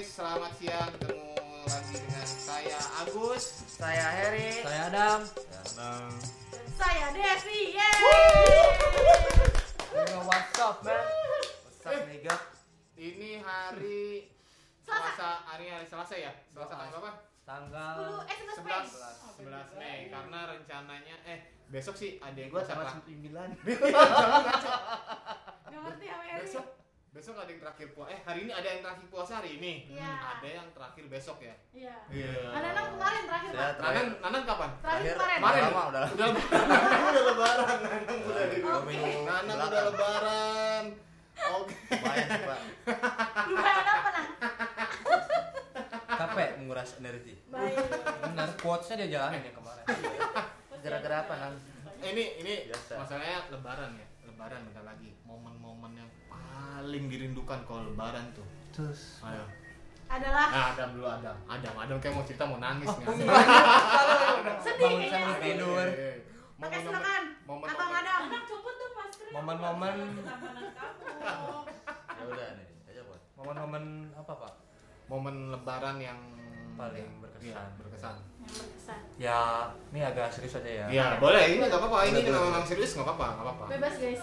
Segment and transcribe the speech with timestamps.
[0.00, 1.28] selamat siang ketemu
[1.68, 3.44] lagi dengan saya Agus.
[3.68, 4.64] Saya Heri.
[4.64, 5.20] Saya Adam.
[6.72, 8.00] Saya Devi, yeay!
[9.92, 11.04] Yo, what's up, man?
[11.04, 12.32] What's up, nigga?
[12.96, 14.32] Ini hari
[14.80, 16.32] Selasa, hari hari Selasa ya?
[16.48, 17.12] Selasa tanggal berapa?
[17.44, 18.84] Tanggal 10, eh 11 Mei.
[19.52, 22.96] 11 Mei karena rencananya eh besok sih ada yang Gua lah.
[23.04, 23.20] 9.
[25.68, 26.40] Gak ngerti ya Mary.
[26.48, 26.79] Besok
[27.10, 28.08] besok ada yang terakhir puasa.
[28.14, 29.72] Eh hari ini ada yang terakhir puasa hari ini.
[29.90, 30.10] Iya.
[30.14, 31.54] Ada yang terakhir besok ya.
[31.74, 31.96] Iya.
[32.06, 32.30] Iya.
[32.54, 33.74] Anak kemarin terakhir Saya Pak.
[33.82, 34.04] terakhir.
[34.06, 34.70] Nanan, Nanan kapan?
[34.78, 35.38] Terakhir kemarin.
[35.42, 35.62] Kemarin.
[35.66, 36.02] Lama udah.
[36.06, 37.00] Udah lebaran.
[37.10, 37.78] udah lebaran.
[37.82, 39.66] Nanang udah di Nanang belakang.
[39.66, 40.84] udah lebaran.
[41.40, 41.74] Oke.
[41.90, 42.60] Lumayan sih, Pak.
[43.48, 44.28] Lumayan apa nang?
[46.20, 46.48] capek.
[46.60, 47.34] Menguras energi.
[47.48, 47.76] Baik.
[48.22, 49.84] Benar, quotes-nya dia jalanin ya kemarin.
[50.80, 51.54] Gara-gara apa, Nang?
[52.00, 52.92] Ini ini Biasa.
[52.96, 54.06] masalahnya lebaran ya.
[54.28, 55.10] Lebaran bentar lagi.
[55.24, 56.08] Momen-momen yang
[56.90, 58.42] paling dirindukan kalau lebaran tuh.
[58.74, 59.22] Terus.
[59.22, 59.46] Ayo.
[60.10, 61.38] Adalah Nah, Adam dulu Adam.
[61.46, 63.06] Adam, Adam kayak mau cerita mau nangis nih.
[64.58, 65.38] sedih kayaknya.
[65.38, 65.86] tidur.
[66.58, 67.22] Oke silakan.
[67.46, 68.18] Abang Adam.
[68.26, 69.30] Anak copot dong masker.
[69.30, 69.94] Momen-momen
[72.10, 73.18] Ya udah nih, aja, Pak.
[73.38, 73.84] momen-momen
[74.18, 74.52] apa, Pak?
[75.06, 76.18] momen lebaran yang
[76.80, 77.44] Paling berkesan.
[77.44, 78.16] Iya, berkesan.
[78.16, 79.00] Yang berkesan.
[79.20, 79.40] Ya,
[79.92, 80.86] ini agak serius aja ya.
[80.88, 81.44] Iya, boleh.
[81.52, 82.08] Ini nggak apa-apa.
[82.08, 83.64] Ini memang serius nggak apa-apa, nggak apa-apa.
[83.68, 84.22] Bebas guys.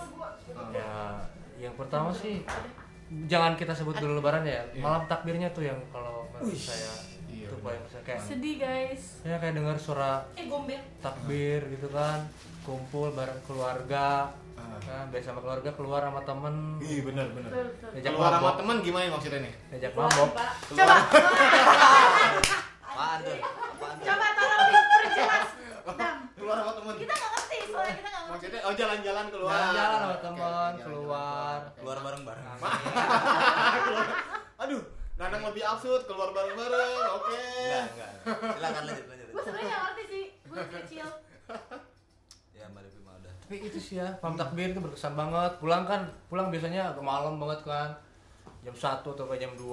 [0.74, 1.22] Ya,
[1.58, 2.46] yang pertama sih
[3.26, 4.62] jangan kita sebut dulu lebaran ya.
[4.70, 4.80] Iya.
[4.80, 6.92] Malam takbirnya tuh yang kalau menurut saya
[7.26, 7.66] iya, itu benar.
[7.66, 9.04] paling besar kayak Sedih guys.
[9.22, 10.78] ya kayak dengar suara Eh gombel.
[11.00, 12.20] takbir gitu kan
[12.62, 14.74] kumpul bareng keluarga Ah.
[14.80, 17.48] kan biasa sama keluarga keluar sama temen Ih, benar benar.
[17.48, 17.90] Betul betul.
[17.94, 19.54] Diajak Keluar sama teman gimana maksudnya nih?
[19.70, 20.46] diajak mabok Coba.
[20.68, 20.78] Tuh?
[22.84, 23.38] Apaan tuh?
[24.00, 25.50] Coba tolong diperjelas.
[26.48, 26.96] Keluar sama teman.
[26.96, 28.32] Kita nggak ngerti soalnya kita nggak ngerti.
[28.32, 29.52] Maksudnya oh jalan-jalan keluar.
[29.52, 31.60] Jalan-jalan sama oke, jalan-jalan keluar.
[31.76, 32.48] Keluar bareng-bareng.
[34.64, 34.82] Aduh,
[35.18, 36.96] Nanang lebih absurd keluar bareng-bareng.
[37.20, 37.36] Oke.
[37.36, 38.12] Enggak, enggak.
[38.56, 39.28] Silakan lanjut, lanjut.
[39.28, 40.26] Gue sebenarnya nggak ngerti sih.
[40.48, 41.08] Gue kecil.
[42.56, 43.34] Ya, Mbak Devi mah udah.
[43.44, 47.40] tapi itu sih ya malam takbir itu berkesan banget pulang kan pulang biasanya agak malam
[47.40, 47.96] banget kan
[48.66, 49.64] jam 1 atau kayak jam 2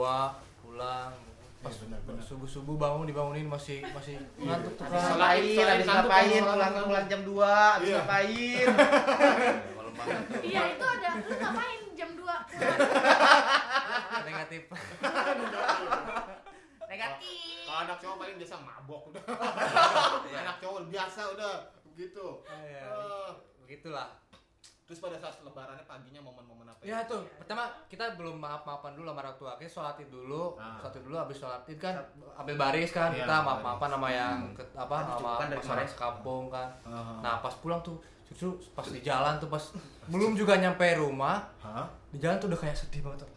[0.63, 1.11] pulang
[1.65, 2.21] pas Iya, benar, benar.
[2.23, 6.43] subuh subuh bangun dibangunin masih masih ngantuk tuh kan Selain- habis ngapain?
[6.45, 7.41] Pulang pulang jam 2,
[7.73, 7.97] habis Iya.
[7.99, 8.67] ngapain?
[10.45, 11.11] Iya itu ada.
[11.17, 12.27] Lu ngapain jam 2
[14.25, 14.63] negatif
[16.87, 17.59] Negatif.
[17.65, 19.23] Kalau anak cowok paling biasa mabok udah.
[20.29, 20.37] Iya.
[20.41, 21.55] anak cowok biasa udah
[21.87, 22.27] begitu.
[22.45, 23.29] Eh,
[23.61, 24.09] begitulah
[24.85, 27.01] terus pada saat lebarannya paginya momen-momen apa ya?
[27.09, 27.25] tuh.
[27.41, 29.53] Pertama kita belum maaf maafan dulu sama orang tua.
[29.57, 30.61] Kita sholat id dulu.
[30.61, 30.77] Ah.
[30.77, 31.95] sholat id dulu habis sholat id kan
[32.37, 33.09] ambil baris kan.
[33.11, 36.69] Iya, kita ambil maaf maafan sama yang ke- apa sama masyarakat sekampung kan.
[36.85, 37.21] Ah.
[37.21, 39.61] nah pas pulang tuh justru pas di jalan tuh pas
[40.05, 41.85] belum juga nyampe rumah Hah?
[42.09, 43.31] di jalan tuh udah kayak sedih banget tuh.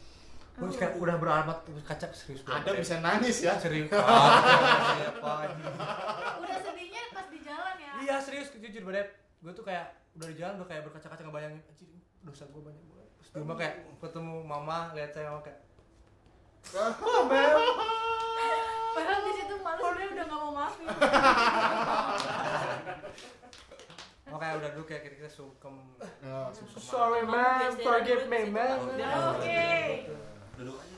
[0.57, 2.66] Gue kayak udah beramat kaca serius banget.
[2.66, 3.53] Ada bisa nangis ya.
[3.56, 3.88] serius.
[3.94, 5.31] Ah, siapa
[6.41, 7.91] Udah sedihnya pas di jalan ya.
[8.02, 9.86] iya serius jujur banget gue tuh kayak
[10.18, 11.88] udah di jalan udah kayak berkaca-kaca ngebayangin anjir
[12.25, 13.08] dosa gue banyak banget.
[13.18, 15.59] Terus di rumah kayak ketemu mama lihat saya mama kayak
[18.98, 20.86] Padahal di situ malu sebenarnya udah nggak mau maafin.
[24.28, 25.75] oh kayak udah dulu kayak kita, kita sungkem
[26.19, 28.81] Ya, sorry man forgive me man
[29.38, 29.69] Oke.
[30.58, 30.98] Duduk aja.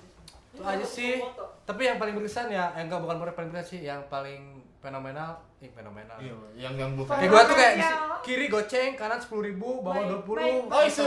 [0.55, 1.19] itu aja sih.
[1.67, 5.29] Tapi yang paling berkesan ya eh, enggak bukan paling berkesan sih yang paling fenomenal
[5.59, 7.11] eh fenomenal Iya, yang yang bukan.
[7.13, 7.75] kayak gue tuh kayak
[8.21, 10.71] kiri goceng kanan sepuluh ribu bawah Baik, dua puluh baik.
[10.71, 11.03] Oh, isu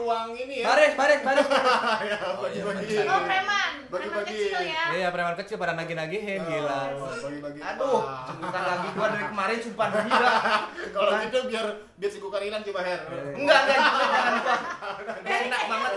[0.00, 0.66] uang ini ya.
[0.66, 1.44] baris baris baris
[2.08, 2.96] ya, bagi-bagi.
[3.02, 4.84] Oh preman, preman kecil ya.
[4.90, 7.60] iya preman kecil pada nagih nagihin gila Oh, Bagi-bagi.
[7.60, 8.24] Aduh, Wah.
[8.34, 10.32] bukan lagi gua dari kemarin sumpah gila.
[10.96, 13.00] Kalau gitu biar biar sikukan hilang coba Her.
[13.04, 14.56] Enggak, enggak, jangan jangan gua.
[15.28, 15.92] Enak banget.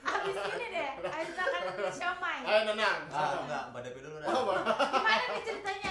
[0.00, 1.62] Abis ini deh, Ayo akan
[1.98, 2.38] siomay.
[2.44, 2.98] Ayo Nanang.
[3.08, 4.28] Ah, enggak, Mbak Devi dulu dah.
[4.30, 4.42] Oh.
[4.54, 5.89] Gimana nih ceritanya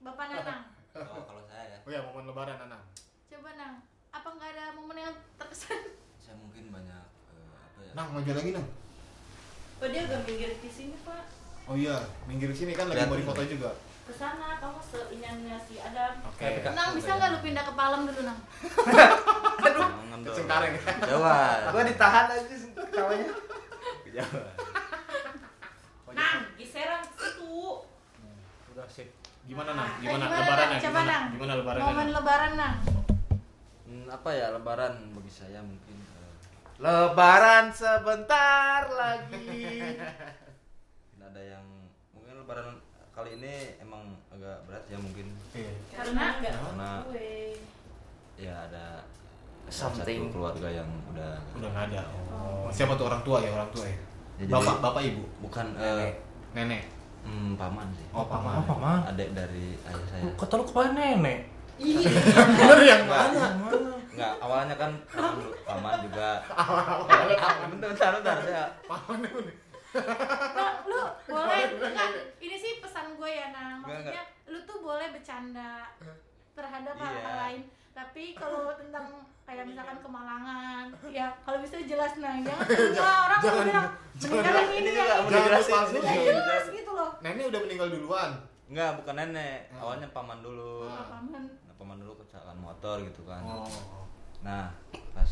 [0.00, 0.62] Bapak Nanang?
[0.96, 2.82] Oh, kalau saya ya, Oh ya, momen lebaran Nanang.
[3.28, 3.74] Coba Nang,
[4.10, 5.80] apa nggak ada momen yang terkesan?
[6.16, 7.92] saya mungkin banyak eh, apa ya?
[7.92, 8.66] Nang, maju lagi Nang.
[9.80, 11.24] Oh dia udah minggir di sini Pak.
[11.64, 13.22] Oh iya, minggir sini kan lagi mau Lihat.
[13.22, 13.70] difoto juga.
[14.02, 16.12] Ke sana kamu seinginnya si Adam.
[16.26, 16.48] Oke.
[16.60, 18.38] Kak, Nang bisa nggak lu pindah ke Palem dulu Nang?
[19.68, 19.88] Aduh,
[20.20, 20.74] Ke Cengkareng.
[20.76, 21.58] Kejauhan.
[21.70, 22.56] Gua ditahan aja
[22.90, 23.32] kawanya.
[24.02, 24.44] Kejauhan.
[26.10, 27.56] Nang, geseran ke situ.
[28.70, 29.08] udah sip
[29.50, 29.90] Gimana Nang?
[29.90, 30.70] Eh, Gimana gimana, lebarannya?
[30.70, 30.80] Nang?
[30.80, 31.10] Gimana?
[31.10, 31.24] Nang.
[31.34, 31.84] Gimana lebarannya?
[31.84, 32.14] Momen Nang?
[32.14, 32.76] Lebaran Nang.
[33.82, 36.34] Hmm, apa ya lebaran bagi saya mungkin eh,
[36.78, 39.34] Lebaran sebentar lagi.
[41.10, 41.64] mungkin ada yang
[42.14, 42.78] mungkin lebaran
[43.10, 45.72] kali ini emang agak berat ya mungkin Iya.
[45.92, 46.90] Karena nggak Karena
[48.38, 48.86] ya ada
[49.66, 50.30] Something.
[50.30, 52.02] satu keluarga yang udah Udah nggak ada.
[52.30, 52.70] Oh.
[52.70, 53.98] Siapa tuh orang tua ya, orang tua ya?
[54.38, 55.22] Ya, jadi- Bapak, bapak ibu.
[55.42, 56.14] bukan eh,
[56.54, 56.82] Nenek.
[57.22, 58.06] Hmm, paman sih.
[58.10, 58.54] Oh, paman.
[58.58, 59.00] Apa man?
[59.06, 60.22] Adek dari ayah saya.
[60.34, 61.38] Kata lu kepala nenek.
[62.60, 63.56] Bener yang mana?
[64.10, 65.54] enggak, awalnya kan paman, dulu.
[65.64, 66.30] paman juga.
[67.70, 68.64] bentar, bentar, bentar, saya.
[68.84, 69.56] Paman itu nih.
[69.90, 72.08] Nah, lu boleh enggak
[72.38, 75.82] ini sih pesan gue ya nah Enggak, maksudnya lu tuh boleh bercanda
[76.52, 77.02] terhadap Iya.
[77.02, 79.10] hal-hal lain tapi kalau tentang
[79.42, 84.90] kayak misalkan kemalangan ya kalau bisa jelas nah jangan semua orang jangan- bilang jangan- ini
[84.92, 86.79] ya Jangan ya juga jelas gitu
[87.20, 88.30] Nenek udah meninggal duluan.
[88.70, 89.68] Enggak, bukan nenek.
[89.68, 89.80] Hmm.
[89.82, 90.88] Awalnya paman dulu.
[90.88, 91.20] Ah.
[91.20, 93.42] paman Nah, paman dulu kecelakaan motor gitu kan.
[93.44, 93.68] Oh.
[94.40, 94.72] Nah,
[95.12, 95.30] pas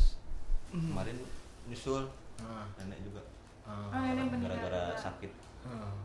[0.68, 1.16] kemarin
[1.64, 2.04] nyusul
[2.38, 2.66] Nah.
[2.76, 3.22] nenek juga
[3.64, 3.88] Ah.
[4.36, 5.32] gara-gara sakit.
[5.64, 5.96] Ah.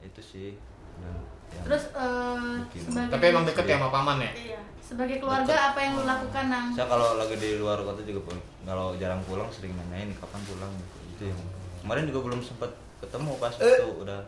[0.00, 0.50] Itu sih.
[0.98, 1.14] Dan
[1.48, 2.80] yang terus eh, Bikin.
[2.90, 4.32] sebagai Tapi emang deket ya sama paman ya?
[4.34, 8.20] iya sebagai keluarga apa yang lu lakukan nang saya kalau lagi di luar kota juga
[8.24, 10.96] pun kalau jarang pulang sering nanyain kapan pulang gitu.
[11.14, 11.40] Itu yang
[11.80, 14.20] kemarin juga belum sempat ketemu pas itu udah.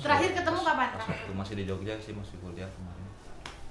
[0.00, 3.06] Terakhir ketemu kapan Pas waktu masih di Jogja sih masih kuliah kemarin.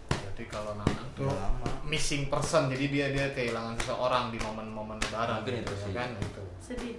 [0.09, 1.67] Berarti kalau Nanang tuh lama.
[1.83, 5.41] missing person, jadi dia dia kehilangan seseorang di momen-momen lebaran.
[5.41, 5.93] Mungkin gitu itu ya sih.
[5.93, 6.43] kan itu.
[6.61, 6.95] sedih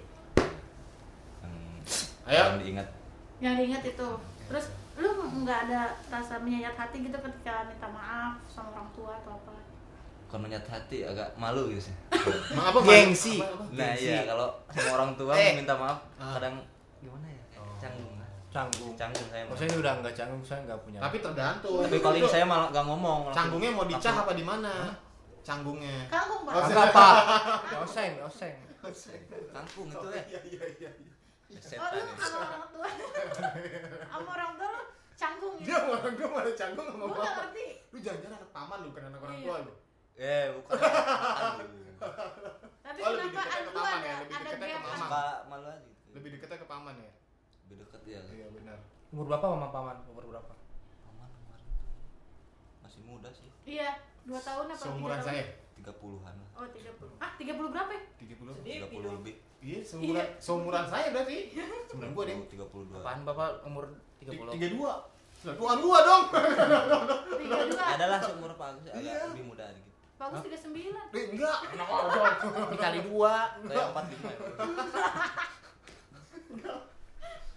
[2.21, 2.43] Yang Ayo.
[2.45, 2.87] yang diingat
[3.39, 4.07] yang diingat itu
[4.45, 5.09] terus lu
[5.41, 9.51] nggak ada rasa menyayat hati gitu ketika minta maaf sama orang tua atau apa
[10.27, 11.95] kalau nyat hati agak malu gitu sih.
[12.53, 12.79] Emang apa?
[12.81, 13.35] Gengsi.
[13.73, 14.07] Nah Gengsi.
[14.07, 15.57] iya kalau sama orang tua Eh.
[15.57, 16.37] minta maaf Ah.
[16.37, 16.55] kadang
[16.99, 17.40] gimana ya?
[18.51, 18.53] Oh.
[18.53, 18.91] Canggung.
[18.91, 19.15] Canggung.
[19.15, 19.41] Canggung saya.
[19.41, 19.49] mah.
[19.49, 20.99] Maksudnya udah nggak canggung, saya nggak punya.
[20.99, 21.79] Tapi tergantung.
[21.81, 23.19] Tapi paling saya malah gak ngomong.
[23.31, 24.73] canggungnya mau dicah apa di mana?
[25.41, 25.97] Canggungnya.
[26.07, 27.13] kangkung pak Oh, Agak pak.
[27.81, 28.55] Oseng, oseng.
[29.49, 30.23] Kangkung itu ya.
[30.27, 30.91] Iya iya iya.
[31.49, 32.15] oh Setan lu ya.
[32.17, 32.87] sama orang tua
[34.07, 34.81] sama orang tua lu
[35.13, 37.35] canggung Dia gitu sama orang tua malah canggung sama gue nggak bapak.
[37.41, 39.45] ngerti Lu jangan-jangan anak paman lu bukan anak orang Iya.
[39.45, 39.73] tua lu.
[40.13, 40.77] Eh, bukan.
[42.81, 44.97] Tapi Oh, lebih kenapa lu ada ya, lebih ada ke gap paman.
[44.97, 45.89] Suka malu aja.
[46.11, 47.11] Lebih dekatnya ke paman ya.
[47.71, 48.19] Lebih dekat ya.
[48.27, 48.77] Iya benar.
[49.09, 49.97] Umur berapa mama paman?
[50.05, 50.53] Umur berapa?
[51.01, 51.67] Paman kemarin
[52.81, 53.47] masih muda sih.
[53.63, 55.31] iya dua tahun apa Seumuran tiga tahun?
[55.33, 55.45] saya.
[55.81, 56.49] 30-an lah.
[56.53, 58.93] oh tiga puluh ah tiga puluh berapa ya 30.
[58.93, 59.35] 30 lebih.
[59.61, 61.37] Iya, seumuran seumuran saya berarti.
[61.87, 62.37] Seumuran gua deh.
[62.45, 62.93] 32.
[62.93, 63.83] Apaan bapak umur
[64.19, 64.45] 30?
[64.51, 64.77] 32.
[65.41, 66.23] Sudah tua gua dong.
[67.33, 69.25] tiga dua Adalah seumur Pak Agus agak Iya.
[69.27, 69.89] lebih muda dikit.
[70.19, 71.57] bagus tiga sembilan Eh, enggak.
[71.73, 71.87] Anak.
[72.69, 73.33] Dikali dua.
[73.63, 74.37] Saya 45 ya.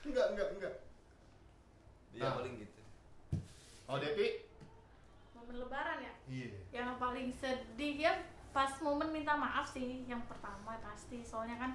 [0.04, 0.74] Enggak, enggak, enggak.
[2.12, 2.32] Iya Ah.
[2.36, 2.80] paling gitu.
[3.84, 4.26] Oh, Depi?
[5.34, 6.48] momen lebaran ya Iya.
[6.72, 8.12] yang paling sedih ya
[8.48, 11.70] pas momen minta maaf sih yang pertama pasti soalnya kan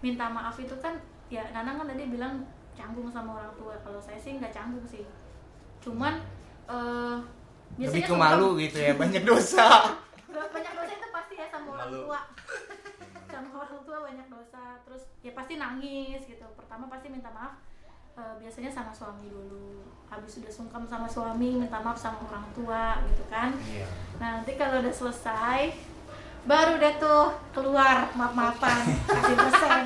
[0.00, 0.98] minta maaf itu kan
[1.28, 2.42] ya Nanang kan tadi bilang
[2.72, 5.06] canggung sama orang tua kalau saya sih nggak canggung sih
[5.78, 6.18] cuman
[6.66, 7.18] eh
[7.78, 9.66] Lebih biasanya ke malu gitu ya, banyak dosa.
[10.50, 12.00] banyak dosa itu pasti ya sama orang Malu.
[12.04, 12.20] tua
[13.30, 16.46] sama orang tua banyak dosa terus ya pasti nangis gitu.
[16.58, 17.62] Pertama pasti minta maaf
[18.18, 19.86] eh, biasanya sama suami dulu.
[20.10, 23.54] Habis sudah sungkem sama suami minta maaf sama orang tua gitu kan.
[23.62, 23.86] Iya.
[24.18, 25.70] Nah, nanti kalau udah selesai
[26.40, 29.84] baru deh tuh keluar maaf-maafan kasih persen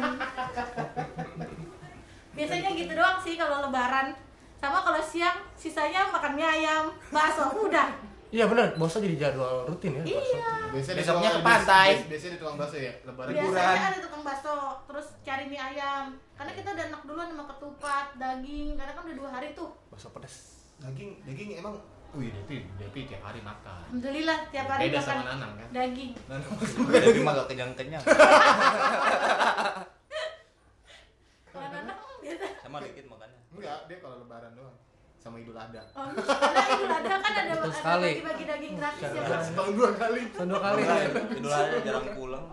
[2.34, 4.14] biasanya gitu doang sih kalau lebaran.
[4.58, 9.94] Sama kalau siang sisanya makan mie ayam bakso udah Iya benar, bosa jadi jadwal rutin
[9.94, 10.02] ya.
[10.02, 10.34] bakso.
[10.34, 11.88] iya Biasanya di Besoknya tukang- ke pantai.
[11.88, 13.30] bias- Biasanya di tukang bakso ya, lebaran.
[13.30, 18.06] biasanya ada tukang bakso terus cari mie ayam karena kita udah enak duluan sama ketupat
[18.16, 20.34] daging karena kan udah dua hari tuh Bakso pedas.
[20.76, 21.78] Daging, daging emang
[22.12, 23.86] Wih, Depi, Depi tiap hari makan.
[23.88, 25.68] alhamdulillah tiap hari Beda makan sama Nanang kan.
[25.72, 26.12] daging
[27.06, 28.02] Jadi mah gak kenyang-kenyang.
[31.46, 33.40] kalau nanang biasa Sama dikit makannya.
[33.48, 34.74] Enggak, dia kalau lebaran doang.
[35.24, 35.80] Sama Idul Adha.
[35.90, 38.10] Oh, karena itu ada kan ada Betul sekali.
[38.12, 39.22] bagi-bagi daging gratis ya Iya.
[39.24, 39.40] Bang?
[39.42, 40.20] Setahun dua kali.
[40.28, 40.80] Kan dua kali.
[41.34, 42.44] Idul Adha jarang pulang.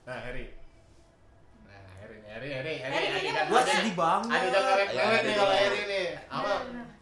[0.00, 0.44] Nah, Heri.
[1.62, 2.94] Nah, Heri, Heri, Heri, Heri.
[2.96, 4.30] Heri, jangan- Gua sedih banget.
[4.32, 5.34] Ada jangan Ayo, rewet nih Heri.
[5.34, 6.06] kalau Heri nih.
[6.28, 6.52] Apa?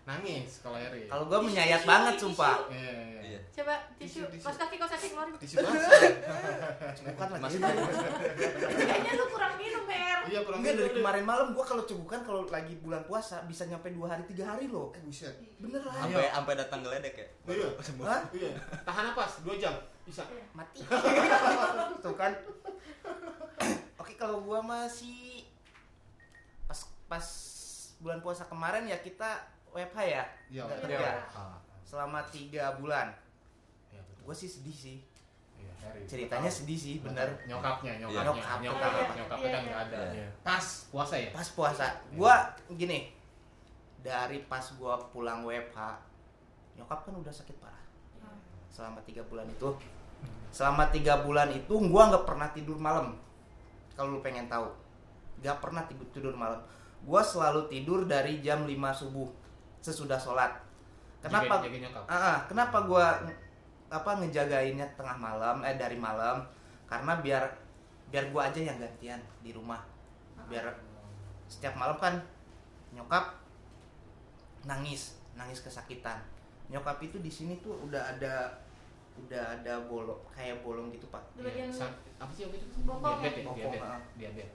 [0.04, 1.02] Nangis kalau Heri.
[1.06, 2.56] Kalau gua menyayat banget sumpah.
[2.66, 3.04] Iya, iya, iya.
[3.08, 3.17] Iya.
[3.54, 4.44] Coba tisu, Tisu, tisu.
[4.44, 5.34] kos kaki, kos kaki keluarin.
[5.36, 5.90] Tisu basah.
[7.04, 7.42] Bukan lagi.
[7.42, 10.18] Masih Kayaknya lu kurang minum, Mer.
[10.28, 13.90] Iya, kurang Enggak dari kemarin malam gua kalau cegukan kalau lagi bulan puasa bisa nyampe
[13.90, 14.92] dua hari tiga hari loh.
[14.92, 15.34] Eh, buset.
[15.58, 15.88] Beneran.
[15.90, 17.26] sampai sampai datang geledek ya.
[17.48, 17.68] Iya.
[18.04, 18.20] Hah?
[18.30, 18.50] Iya.
[18.84, 19.74] Tahan napas 2 jam.
[20.04, 20.22] Bisa.
[20.52, 20.80] Mati.
[21.98, 22.32] Tuh kan.
[24.00, 25.42] Oke kalau gua masih
[26.64, 27.26] pas pas
[27.98, 30.24] bulan puasa kemarin ya kita WFH ya.
[30.48, 31.08] Iya, WFH.
[31.34, 31.56] Ah.
[31.82, 33.10] Selama tiga bulan.
[34.28, 34.30] Iya.
[34.30, 34.98] Gue sih sedih sih.
[35.56, 36.04] Iya, Heri.
[36.04, 37.24] Ceritanya sedih sih, bener.
[37.42, 38.00] Nyokapnya, Iya.
[38.04, 38.24] nyokapnya.
[38.28, 38.58] Nyokap.
[38.60, 39.68] Nyokapnya, Iya, nyokapnya iya, kan iya.
[39.68, 40.00] nggak ada.
[40.12, 40.28] Iya.
[40.42, 41.30] Pas puasa ya?
[41.32, 42.34] Pas puasa, gua
[42.70, 42.98] gini.
[43.98, 45.78] Dari pas gua pulang WFH,
[46.76, 47.80] nyokap kan udah sakit parah.
[48.68, 49.68] Selama tiga bulan itu,
[50.50, 53.16] selama tiga bulan itu gua nggak pernah tidur malam.
[53.96, 54.70] Kalau lu pengen tahu,
[55.40, 56.60] nggak pernah tidur tidur malam
[56.98, 59.30] gue selalu tidur dari jam 5 subuh
[59.78, 60.50] sesudah sholat
[61.20, 62.02] kenapa Jaga- jaga nyokap.
[62.10, 63.06] Ah, kenapa gue
[63.88, 66.44] apa ngejagainnya tengah malam eh dari malam
[66.84, 67.44] karena biar
[68.08, 69.80] biar gue aja yang gantian di rumah
[70.48, 70.64] biar
[71.44, 72.16] setiap malam kan
[72.90, 73.36] nyokap
[74.64, 76.20] nangis nangis kesakitan
[76.68, 78.52] nyokap itu di sini tuh udah ada
[79.18, 81.24] udah ada bolong kayak bolong gitu pak
[81.72, 81.90] Sa-
[82.20, 82.66] apa sih itu?
[82.84, 83.82] Bokong Diabetes ya, diabetes.
[83.82, 84.00] ah.
[84.14, 84.52] Diabetes.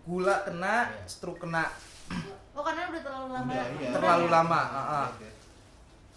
[0.00, 1.02] gula kena Iya.
[1.06, 1.64] stroke kena
[2.50, 3.50] Oh karena udah terlalu lama.
[3.54, 3.90] Udah, iya.
[3.94, 4.32] terlalu ya?
[4.34, 5.06] lama ah, ah.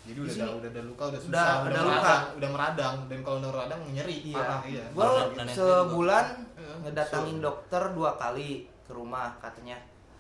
[0.04, 1.96] Jadi udah ada udah ada luka udah susah, Udah- udah, udah luka.
[1.96, 4.36] meradang, udah meradang dan kalau udah meradang nyeri Iya.
[4.36, 4.84] parah iya.
[4.90, 6.74] Gua Dan nenek sebulan Iya.
[6.84, 8.50] ngedatangin dokter dua kali
[8.82, 9.78] ke rumah katanya.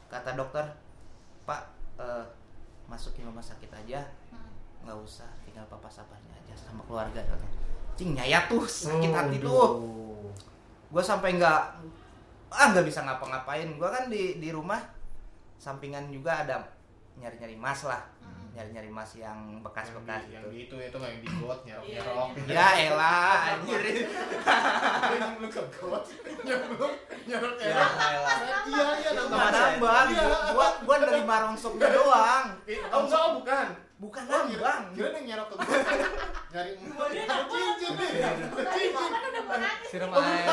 [0.07, 0.63] Kata dokter,
[1.43, 1.61] Pak
[1.95, 2.23] eh,
[2.85, 3.99] masukin rumah sakit aja,
[4.29, 4.47] Hmm.
[4.81, 7.19] nggak usah, tinggal papa sabarnya aja sama keluarga.
[7.19, 7.59] katanya.
[7.93, 9.45] Cing nyayat tuh sakit Oh, hati aduh.
[9.45, 9.69] tuh.
[10.89, 11.61] Gue sampai nggak
[12.49, 13.67] ah nggak bisa ngapa-ngapain.
[13.75, 14.79] Gue kan di di rumah
[15.55, 16.61] sampingan juga ada
[17.15, 18.01] nyari-nyari mas lah.
[18.53, 20.49] Nyari-nyari mas yang Yang bekas-bekas di, yang gitu.
[20.49, 22.01] di itu itu nggak yang di got nyerok Iya.
[22.47, 23.81] Ya elah anjir.
[23.81, 26.03] yang belum ke got,
[26.43, 26.91] yang belum
[27.23, 27.91] nyerok Ya nyerok.
[27.97, 28.37] elah.
[28.63, 30.25] Iya iya Nggak nambang, Iya.
[30.53, 32.45] gua gua nerima rongsoknya doang.
[32.89, 33.67] Oh enggak oh, bukan.
[33.95, 34.81] Bukan Oh, nambang.
[34.93, 35.69] kira yang nyerok ke got.
[36.53, 36.71] Nyari
[37.51, 38.09] cincin nih.
[38.93, 39.05] Gua
[39.49, 39.77] kan.
[39.83, 40.45] Siram air.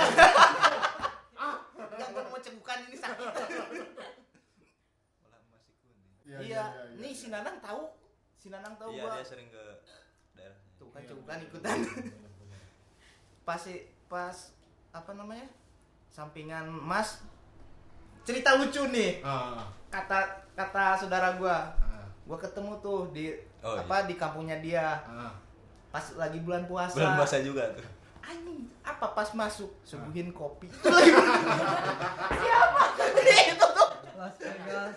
[1.77, 3.29] Enggak gua mau cegukan ini sakit.
[6.31, 6.49] Malah masih kuning.
[6.49, 6.65] Iya,
[6.97, 7.83] nih si Nanang tahu.
[8.37, 9.13] Si Nanang tahu Iya gua.
[9.13, 9.63] dia sering ke
[10.33, 10.59] daerah.
[10.75, 11.77] Tuh kan cegukan ikutan.
[13.43, 13.63] Pas
[14.07, 14.37] pas
[14.91, 15.47] apa namanya?
[16.09, 17.23] Sampingan Mas
[18.23, 19.19] cerita lucu nih.
[19.21, 20.23] Ah, Kata
[20.53, 21.75] kata saudara gua.
[21.75, 25.29] ah, Gua ketemu tuh di Oh, apa di kampungnya dia ah.
[25.91, 26.97] pas lagi bulan puasa.
[26.97, 27.85] Bulan puasa juga tuh.
[28.23, 30.65] Anjing, apa pas masuk suguhin kopi.
[33.53, 33.80] Itu tuh
[34.21, 34.97] Las Vegas.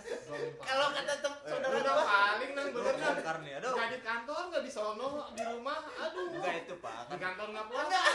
[0.59, 3.15] kalau kata tem saudara Udah gua paling nang bener nang.
[3.15, 3.71] Bongkar nih, aduh.
[3.71, 6.27] Nggak di kantor, nggak di sono, di rumah, aduh.
[6.29, 6.99] Enggak itu pak.
[7.01, 7.87] Di Kan kantor nggak pulang.
[7.87, 8.05] enggak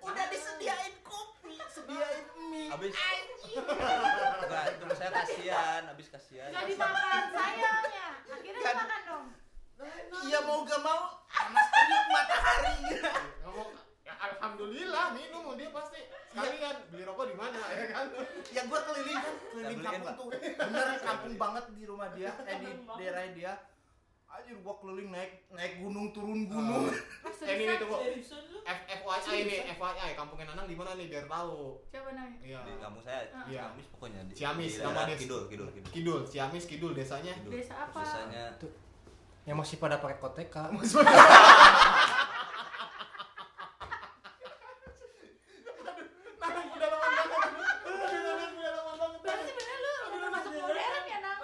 [0.00, 2.70] udah disediain kopi, sediain mie.
[2.70, 6.48] Abis enggak itu saya kasihan, abis kasihan.
[6.48, 8.08] Gak dimakan sayangnya.
[8.24, 9.26] Akhirnya Kan- dimakan dong.
[10.24, 12.76] Iya mau gak mau panas terik matahari.
[13.42, 13.70] Ngomong,
[14.24, 16.00] alhamdulillah minum dia pasti
[16.30, 18.06] sekalian beli rokok di mana ya kan?
[18.48, 20.28] ya gua keliling kan, keliling Sambil kampung tuh.
[20.40, 23.52] Bener kampung banget di rumah dia, eh di daerah dia.
[24.26, 26.90] Anjir gua keliling naik naik gunung turun gunung.
[26.90, 27.96] Eh, ini tunggu.
[28.64, 31.78] F FYI ini FYI kampungnya Nanang di mana nih biar tahu.
[31.86, 32.42] Siapa namanya?
[32.42, 32.58] Iya.
[32.66, 33.62] Di kampung saya, Iya.
[33.62, 34.20] Ciamis pokoknya.
[34.26, 35.90] Di, Ciamis, di nama daerah des- Kidul, Kidul, Kidul.
[35.92, 37.30] Kidul, Ciamis Kidul desanya.
[37.38, 37.52] Kidul.
[37.54, 38.00] Desa apa?
[38.02, 38.44] Desanya
[39.44, 40.62] Yang masih pada pakai koteka.
[46.40, 47.38] Nanang udah lama banget.
[47.84, 49.20] Aduh, Nanang udah lama banget.
[49.20, 51.38] Berarti bener lu udah termasuk modern ya Nang?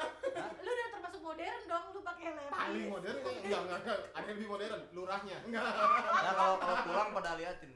[0.61, 2.53] Lu udah termasuk modern dong, lu pakai layar.
[2.53, 3.99] Paling modern kok enggak enggak enggak.
[4.11, 5.37] Ada yang lebih modern, lurahnya.
[5.43, 5.63] Enggak.
[5.65, 7.73] Nah kalau kalau pulang pada liatin.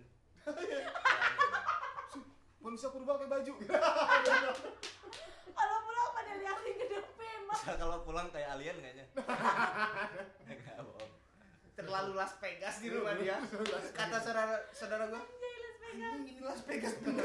[2.58, 3.52] Manusia purba pakai baju.
[5.46, 7.56] Kalau pulang pada liatin ke depan, Mas.
[7.58, 9.06] Bisa kalau pulang kayak alien kayaknya.
[10.44, 11.12] Enggak bohong.
[11.74, 13.34] Terlalu Las Vegas di rumah dia.
[13.90, 15.22] Kata saudara saudara gua,
[15.86, 17.24] "Anjing, ini Las Vegas bener.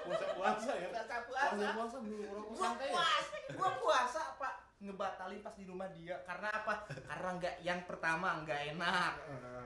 [0.00, 0.88] Puasa-puasa ya.
[0.88, 1.68] Puasa Puasa puasa.
[1.74, 2.92] puasa belum ngerokok Gua santai ya.
[2.94, 4.48] puasa, gua puasa apa?
[4.78, 6.74] Ngebatalin pas di rumah dia karena apa?
[6.86, 9.12] Karena nggak yang pertama nggak enak,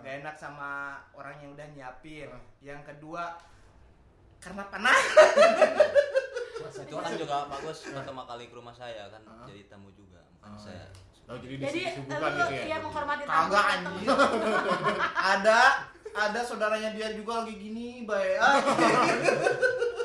[0.01, 0.71] nggak enak sama
[1.13, 2.29] orang yang udah nyiapin.
[2.59, 3.37] Yang kedua
[4.39, 4.99] karena panas.
[6.73, 9.45] Itu kan juga bagus pertama kali ke rumah saya kan Ah.
[9.45, 10.19] jadi tamu juga.
[10.37, 10.87] Makanya Ah, saya
[11.25, 12.63] Oh, jadi Jadi disuguhkan lu gitu ya.
[12.67, 13.39] iya menghormati tamu.
[13.47, 14.07] Kagak anjing.
[15.15, 15.61] ada
[16.15, 18.37] ada saudaranya dia juga lagi gini, baik.
[18.37, 18.57] Ah,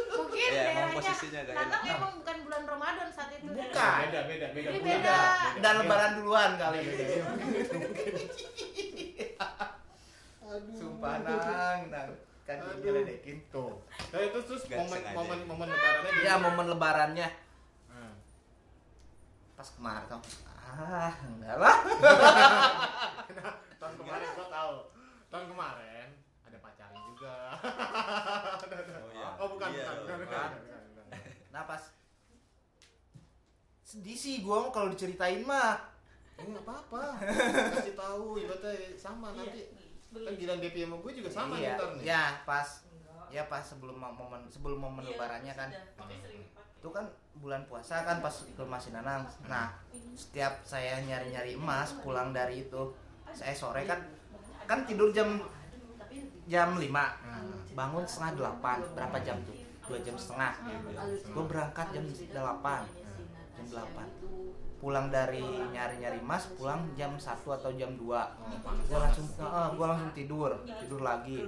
[0.10, 1.94] Mungkin Iya, emang daerahnya posisinya gak Nanang enak.
[1.94, 3.46] emang bukan bulan Ramadan saat itu.
[3.46, 3.68] Bukan.
[4.02, 4.68] Beda, beda, beda.
[4.70, 5.18] Ini beda.
[5.60, 7.06] Dan lebaran duluan kali ini.
[10.74, 12.10] Sumpah nang, nang.
[12.44, 13.44] Kan diledekin.
[13.50, 13.76] Tuh.
[14.08, 17.28] Nah, itu terus momen momen momen lebarannya Ya momen lebarannya
[17.88, 18.14] Hmm.
[19.54, 20.22] pas kemarin tau.
[20.70, 21.76] Ah, enggak lah.
[23.80, 24.76] Tahun kemarin gua tahu.
[25.28, 25.97] Tahun kemarin.
[28.98, 29.28] Oh iya.
[29.36, 30.24] Oh bukan, Iya, bukan, bukan, dong.
[30.24, 31.34] bukan, bukan, bukan.
[31.50, 31.84] Nah pas
[33.82, 35.80] sedih sih gua kalau diceritain mah.
[36.38, 37.18] Eh, nggak apa-apa.
[37.74, 39.64] Kasih tahu ibaratnya sama nanti.
[40.08, 42.04] Kan giliran DP sama gue juga sama iya, ntar nih.
[42.06, 42.68] ya pas
[43.28, 45.68] ya pas sebelum mo- momen sebelum momen lebarannya kan
[46.80, 47.04] itu kan
[47.36, 49.76] bulan puasa kan pas ke rumah si Nanang nah
[50.16, 52.96] setiap saya nyari nyari emas pulang dari itu
[53.36, 54.00] saya sore kan
[54.64, 55.44] kan tidur jam
[56.48, 58.78] jam 5 bangun setengah delapan.
[58.96, 59.56] Berapa jam tuh?
[59.88, 60.54] Dua jam setengah.
[61.32, 62.36] Gue berangkat jam 8
[63.58, 65.42] jam 8 pulang dari
[65.74, 69.26] nyari-nyari mas pulang jam 1 atau jam 2 gue langsung
[69.74, 70.52] gue langsung tidur.
[70.64, 71.44] Tidur lagi.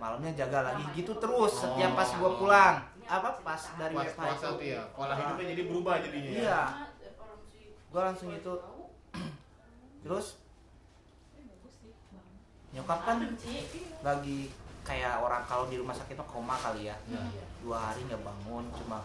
[0.00, 0.82] Malamnya jaga lagi.
[0.96, 2.76] Gitu terus setiap pas gue pulang.
[3.10, 4.82] Apa pas dari Puas, WFH puasa itu tuh ya?
[4.94, 6.38] Pola hidupnya jadi berubah jadinya ya?
[6.38, 6.60] iya.
[7.90, 8.54] Gue langsung gitu
[10.06, 10.38] terus
[12.70, 13.18] nyokap kan
[14.06, 14.50] lagi
[14.86, 16.96] kayak orang kalau di rumah sakit mah koma kali ya.
[17.10, 17.20] Ya.
[17.60, 18.98] dua hari nggak bangun cuma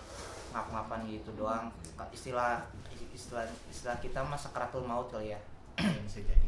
[0.54, 1.68] ngap-ngapan gitu doang.
[2.14, 2.64] Istilah
[3.12, 5.40] istilah istilah kita mah sakratul maut kali ya.
[5.76, 6.48] Ya, bisa jadi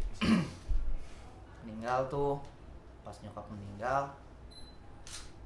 [1.68, 2.40] meninggal tuh
[3.04, 4.08] pas nyokap meninggal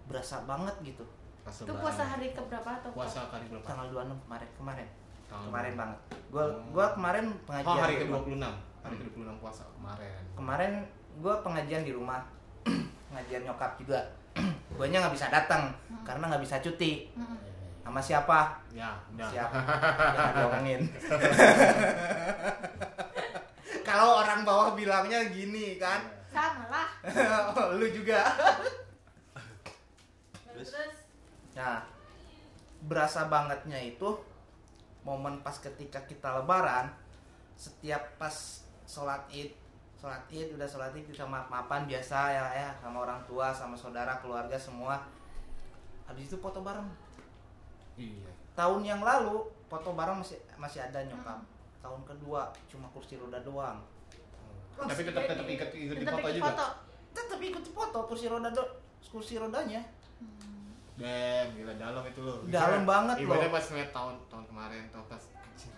[0.05, 1.05] berasa banget gitu.
[1.41, 4.87] Pas itu puasa hari keberapa atau puasa kali berapa tanggal 26 kemarin kemarin.
[5.25, 5.99] Tahun kemarin banget.
[6.29, 8.21] Gua gua kemarin oh pengajian hari di ke rumah.
[8.21, 10.21] 26 hari ke 26 puasa kemarin.
[10.37, 10.73] Kemarin
[11.19, 12.23] gua pengajian di rumah
[13.11, 13.99] pengajian nyokap juga.
[14.79, 15.75] Guanya nggak bisa datang
[16.07, 17.11] karena nggak bisa cuti.
[17.17, 17.49] Mm-mm.
[17.81, 18.39] sama siapa?
[18.71, 19.27] Ya udah.
[19.27, 19.57] Siapa
[20.15, 20.81] jangan diomongin.
[23.87, 25.99] Kalau orang bawah bilangnya gini kan?
[26.31, 26.87] Sama lah.
[27.59, 28.23] Oh, lu juga.
[30.47, 30.71] Terus?
[30.71, 30.95] terus?
[31.57, 31.83] Nah
[32.81, 34.17] berasa bangetnya itu
[35.05, 36.89] momen pas ketika kita lebaran
[37.53, 39.53] setiap pas sholat id
[40.01, 43.77] sholat id udah sholat id kita maaf maafan biasa ya ya sama orang tua sama
[43.77, 44.97] saudara keluarga semua.
[46.09, 46.89] Habis itu foto bareng.
[48.01, 48.33] Iya.
[48.57, 51.37] Tahun yang lalu foto bareng masih masih ada nyokap.
[51.85, 53.77] Tahun kedua cuma kursi roda doang.
[54.73, 56.49] Tapi tetap tetap ikut ikut di foto juga?
[56.49, 56.67] foto.
[57.13, 58.65] Tetap ikut foto kursi roda do
[59.05, 59.85] kursi rodanya.
[60.97, 62.41] Damn, gila dalam itu loh.
[62.49, 63.57] Dalam banget Ibaratnya loh.
[63.57, 65.23] pas ngeliat tahun tahun kemarin tuh pas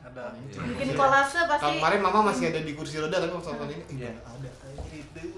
[0.04, 0.36] Ada.
[0.46, 1.80] bikin kolase pasti.
[1.80, 4.10] Kemarin mama masih ada di kursi roda tapi waktu tahun ini Iya.
[4.10, 4.50] iya ada.
[4.92, 5.32] Itu.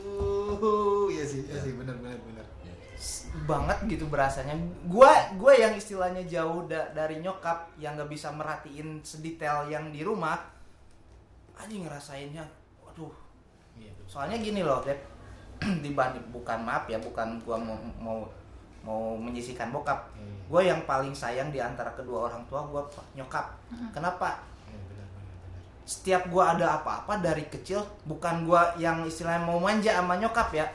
[1.10, 1.74] Iya sih, iya sih.
[1.74, 2.46] Benar benar benar.
[3.46, 4.56] banget gitu berasanya.
[4.88, 10.02] Gua gua yang istilahnya jauh da- dari nyokap yang nggak bisa merhatiin sedetail yang di
[10.02, 10.39] rumah
[11.54, 12.48] aja ngerasainnya.
[12.82, 13.12] Waduh.
[13.76, 13.91] Iya.
[14.08, 14.98] soalnya gini loh Dep.
[15.84, 18.19] Dibanding bukan maaf ya bukan gua mau mau
[18.86, 20.13] mau menyisikan bokap.
[20.15, 20.34] Iya.
[20.45, 22.82] gue yang paling sayang di antara kedua orang tua gue
[23.17, 23.58] nyokap.
[23.89, 24.45] Kenapa?
[24.69, 25.26] Benar benar benar.
[25.89, 30.69] setiap gue ada apa-apa dari kecil bukan gue yang istilahnya mau manja sama nyokap ya.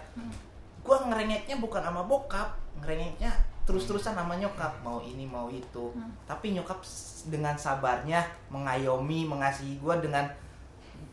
[0.82, 3.30] Gue ngerengeknya bukan sama bokap ngerengeknya
[3.62, 4.74] terus-terusan sama nyokap.
[4.82, 5.94] Mau ini mau itu.
[5.94, 6.10] Hmm.
[6.26, 6.82] tapi nyokap
[7.30, 10.26] dengan sabarnya mengayomi mengasihi gue dengan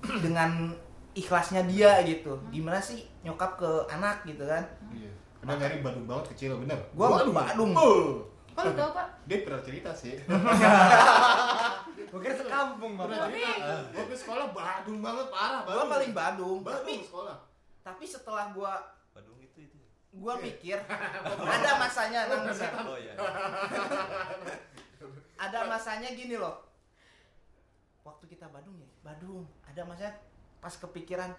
[0.26, 0.74] dengan
[1.14, 2.42] ikhlasnya dia gitu.
[2.50, 4.66] Gimana sih nyokap ke anak gitu kan?
[4.90, 5.27] Iya.
[5.40, 6.80] Udah dari Bandung banget kecil bener.
[6.92, 7.72] Gua Badung.
[7.74, 8.26] Oh.
[8.52, 10.18] kok lu tau pak Dia pernah cerita sih.
[12.10, 13.32] Gue kira sekampung Pernah bang.
[13.32, 13.76] cerita.
[13.92, 15.62] Gua ke sekolah Badung banget parah.
[15.64, 17.38] gue paling Badung Badung tapi sekolah.
[17.82, 18.74] tapi setelah gue
[19.14, 19.78] Badung itu itu.
[20.12, 20.78] gue mikir
[21.56, 22.20] ada masanya.
[22.84, 23.14] Oh iya.
[25.38, 26.66] ada masanya gini loh
[28.02, 30.18] waktu kita Badung ya Badung ada masanya
[30.58, 31.30] pas kepikiran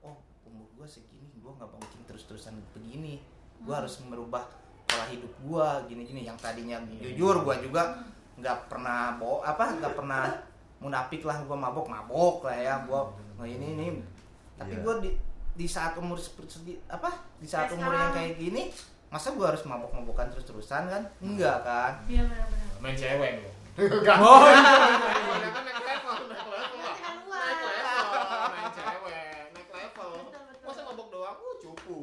[0.00, 3.20] oh umur gue segini gue nggak mungkin terus-terusan begini
[3.62, 4.44] gue harus merubah
[4.84, 6.20] pola hidup gue gini-gini.
[6.22, 8.02] Yang tadinya jujur gue juga
[8.36, 10.22] nggak pernah bawa apa nggak pernah
[10.78, 11.40] munafik lah.
[11.42, 12.74] Gue mabok mabok lah ya.
[12.84, 13.00] Gue
[13.38, 13.86] oh, ini ini.
[14.54, 14.82] Tapi Iya.
[14.82, 15.10] gue di
[15.52, 16.56] di saat umur seperti
[16.88, 18.62] apa di saat Kayak umur yang kayak gini
[19.08, 21.02] masa gue harus mabok-mabokan terus-terusan kan?
[21.20, 21.92] Enggak kan?
[22.08, 22.80] Iya benar-benar.
[22.80, 23.32] Main cewek.
[23.72, 25.48] Oh, iya.
[25.48, 26.76] kan naik level, naik level.
[26.76, 26.92] lah.
[26.92, 27.40] Kan luar.
[27.40, 28.20] Naik level,
[28.52, 30.10] main cewek, naik level.
[30.12, 30.68] Betul, betul.
[30.68, 31.36] Masa mabok doang?
[31.36, 31.96] Uh, cupu.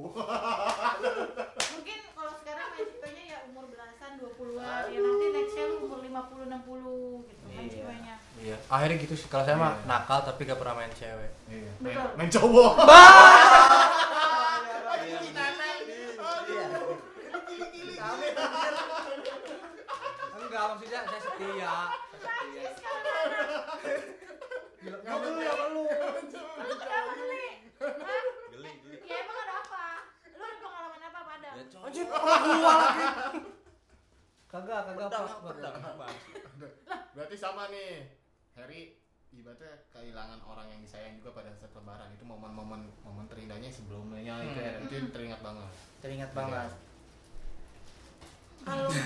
[1.69, 7.30] mungkin kalau sekarang resikonya ya umur belasan 20-an ya nanti nextnya lu umur 50 60
[7.30, 7.62] gitu kan Iya.
[7.62, 8.58] resikonya Iya.
[8.69, 9.25] Akhirnya gitu sih.
[9.27, 9.86] Kalau saya mah Iya.
[9.89, 11.32] nakal tapi gak pernah main cewek.
[11.49, 11.71] Iya.
[11.82, 12.73] Main, main cowok.
[20.39, 21.75] Enggak maksudnya saya setia.
[24.79, 25.84] Enggak perlu perlu.
[26.60, 27.45] lu kenapa geli
[27.79, 28.23] Hah?
[28.49, 28.97] Geli geli.
[29.03, 29.84] ya emang ada apa
[30.27, 31.86] lu ada pengalaman apa pada Ya cowok.
[31.86, 33.05] Anjir, gua lagi.
[34.49, 35.10] Kagak, kagak
[35.45, 35.75] pedang.
[37.13, 38.10] Berarti sama nih.
[38.60, 38.91] Harry
[39.32, 44.52] ibaratnya kehilangan orang yang disayang juga pada saat lebaran itu momen-momen momen terindahnya sebelumnya itu
[44.52, 44.65] Hmm.
[44.65, 45.69] ya, itu teringat banget.
[46.00, 46.72] teringat banget
[48.62, 48.89] kalau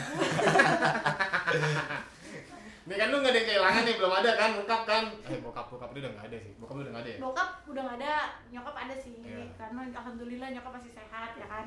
[2.84, 5.04] Ini kan lu gak ada yang kehilangan nih, belum ada kan, bokap kan?
[5.24, 7.18] Eh, bokap, bokap itu udah gak ada sih, bokap udah gak ada ya?
[7.18, 8.14] bokap udah gak ada
[8.52, 9.46] nyokap ada sih Iya.
[9.56, 11.66] karena alhamdulillah nyokap masih sehat ya kan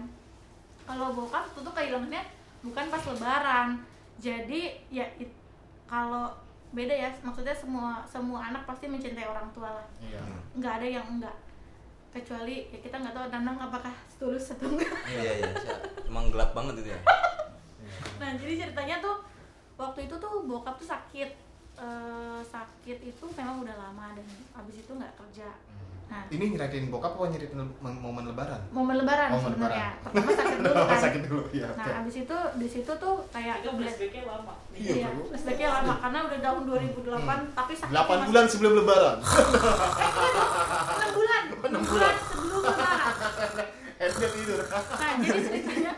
[0.85, 2.23] kalau bokap tentu kehilangannya
[2.61, 3.69] bukan pas lebaran
[4.19, 5.41] jadi ya it-
[5.87, 6.37] kalau
[6.77, 10.21] beda ya maksudnya semua semua anak pasti mencintai orang tua lah Iya.
[10.53, 11.33] nggak ada yang enggak
[12.13, 15.53] kecuali ya kita nggak tahu Danang apakah tulus atau enggak Iya iya.
[16.05, 17.01] Emang gelap banget itu ya.
[17.01, 17.01] Iya.
[18.21, 19.17] nah jadi ceritanya tuh
[19.75, 24.25] waktu itu tuh bokap tuh sakit Eh, sakit itu memang udah lama dan
[24.57, 25.45] abis itu nggak kerja
[26.07, 28.63] nah Ini nyeritain bokap apa nyeritain mom- momen lebaran?
[28.71, 30.05] momen lebaran Oh, momen sebenarnya lebaran.
[30.05, 31.69] pertama sakit dulu kan Sakit dulu, ya.
[31.69, 31.91] nah oke.
[32.01, 34.55] abis itu di situ tuh kayak Itu flashbacknya lama.
[34.71, 37.03] Iya, Iya, flashbacknya lama karena udah tahun 2008
[37.53, 39.17] tapi sakitnya 8 masih- bulan sebelum lebaran.
[40.87, 43.13] enam bulan enam bulan sebelum lebaran
[43.97, 45.93] nah jadi ceritanya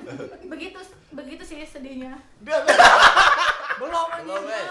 [0.47, 0.79] begitu
[1.11, 2.14] begitu sih sedihnya
[3.79, 4.51] Belum Belum, anjing.
[4.51, 4.67] eh.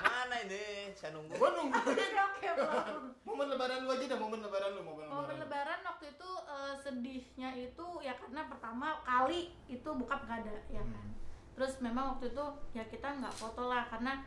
[0.00, 0.64] Mana ini?
[0.92, 1.32] Saya nunggu.
[1.34, 1.78] gua nunggu.
[1.78, 3.02] oke oke belum.
[3.22, 5.38] Momen lebaran lu aja dah, momen lebaran lu, momen momen lebaran.
[5.40, 10.82] lebaran waktu itu eh, sedihnya itu ya karena pertama kali itu bokap nggak ada ya
[10.82, 11.06] kan
[11.52, 14.22] terus memang waktu itu ya kita nggak foto lah karena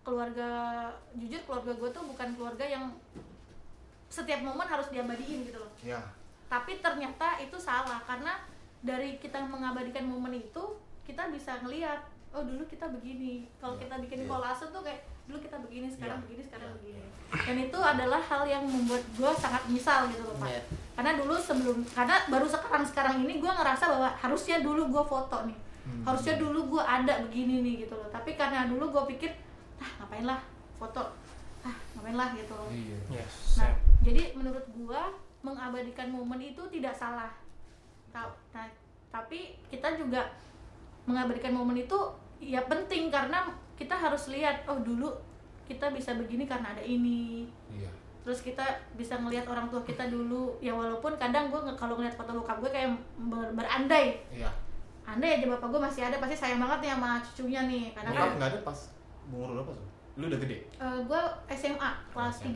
[0.00, 0.48] keluarga
[1.12, 2.94] jujur keluarga gue tuh bukan keluarga yang
[4.06, 5.98] setiap momen harus diabadiin gitu loh Ya.
[6.46, 8.38] tapi ternyata itu salah karena
[8.80, 13.94] dari kita mengabadikan momen itu kita bisa ngelihat oh dulu kita begini kalau Iya, kita
[14.04, 14.28] bikin iya.
[14.28, 18.42] kolase tuh kayak dulu kita begini sekarang Iya, begini sekarang begini dan itu adalah hal
[18.44, 20.60] yang membuat gue sangat misal gitu loh pak Iya.
[20.94, 25.38] karena dulu sebelum karena baru sekarang sekarang ini gue ngerasa bahwa harusnya dulu gue foto
[25.44, 26.02] nih Hmm.
[26.02, 29.30] harusnya dulu gue ada begini nih gitu loh tapi karena dulu gue pikir
[29.78, 30.42] ah ngapain lah
[30.76, 30.98] foto
[31.62, 33.22] ah ngapain lah gitu loh Iya.
[33.22, 33.54] Yes.
[33.54, 33.70] Nah,
[34.02, 37.30] jadi menurut gua mengabadikan momen itu tidak salah.
[38.10, 38.66] Nah,
[39.08, 40.26] tapi kita juga
[41.06, 41.98] mengabadikan momen itu
[42.38, 43.44] ya penting karena
[43.74, 45.12] kita harus lihat oh dulu
[45.64, 47.48] kita bisa begini karena ada ini.
[47.68, 47.90] Iya.
[48.22, 52.12] Terus kita bisa ngelihat orang tua kita dulu ya walaupun kadang gua nge- kalau ngeliat
[52.12, 54.18] foto bokap gue kayak ber- berandai.
[54.30, 54.50] Iya.
[55.04, 58.28] Andai aja bapak gue masih ada pasti sayang banget nih sama cucunya nih karena kan
[58.32, 58.78] enggak ada pas
[59.24, 59.86] umur berapa tuh?
[60.16, 60.58] Lu udah gede.
[60.72, 62.36] Eh, gue SMA kelas.
[62.42, 62.50] 3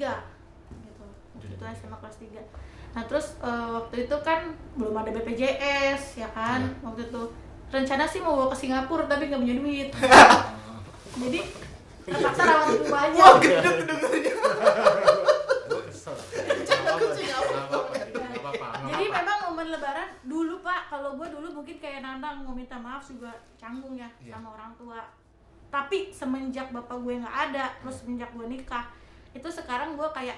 [0.83, 1.05] gitu
[1.41, 1.63] itu.
[1.65, 2.43] SMA kelas 3
[2.91, 4.41] nah terus eh, waktu itu kan
[4.75, 6.83] belum ada BPJS ya kan Iya.
[6.83, 7.23] waktu itu
[7.71, 9.89] rencana sih mau bawa ke Singapura tapi nggak punya duit.
[11.21, 11.41] Jadi
[12.03, 14.35] terpaksa rawat di rumah aja Wah, gedek dengernya.
[18.83, 20.89] Jadi memang momen lebaran dulu pak.
[20.89, 24.35] Kalau gue dulu mungkin kayak Nandang mau minta maaf juga canggung ya Iya.
[24.35, 25.01] sama orang tua.
[25.71, 28.91] Tapi semenjak bapak gue nggak ada terus semenjak gue nikah
[29.31, 30.35] itu sekarang gue kayak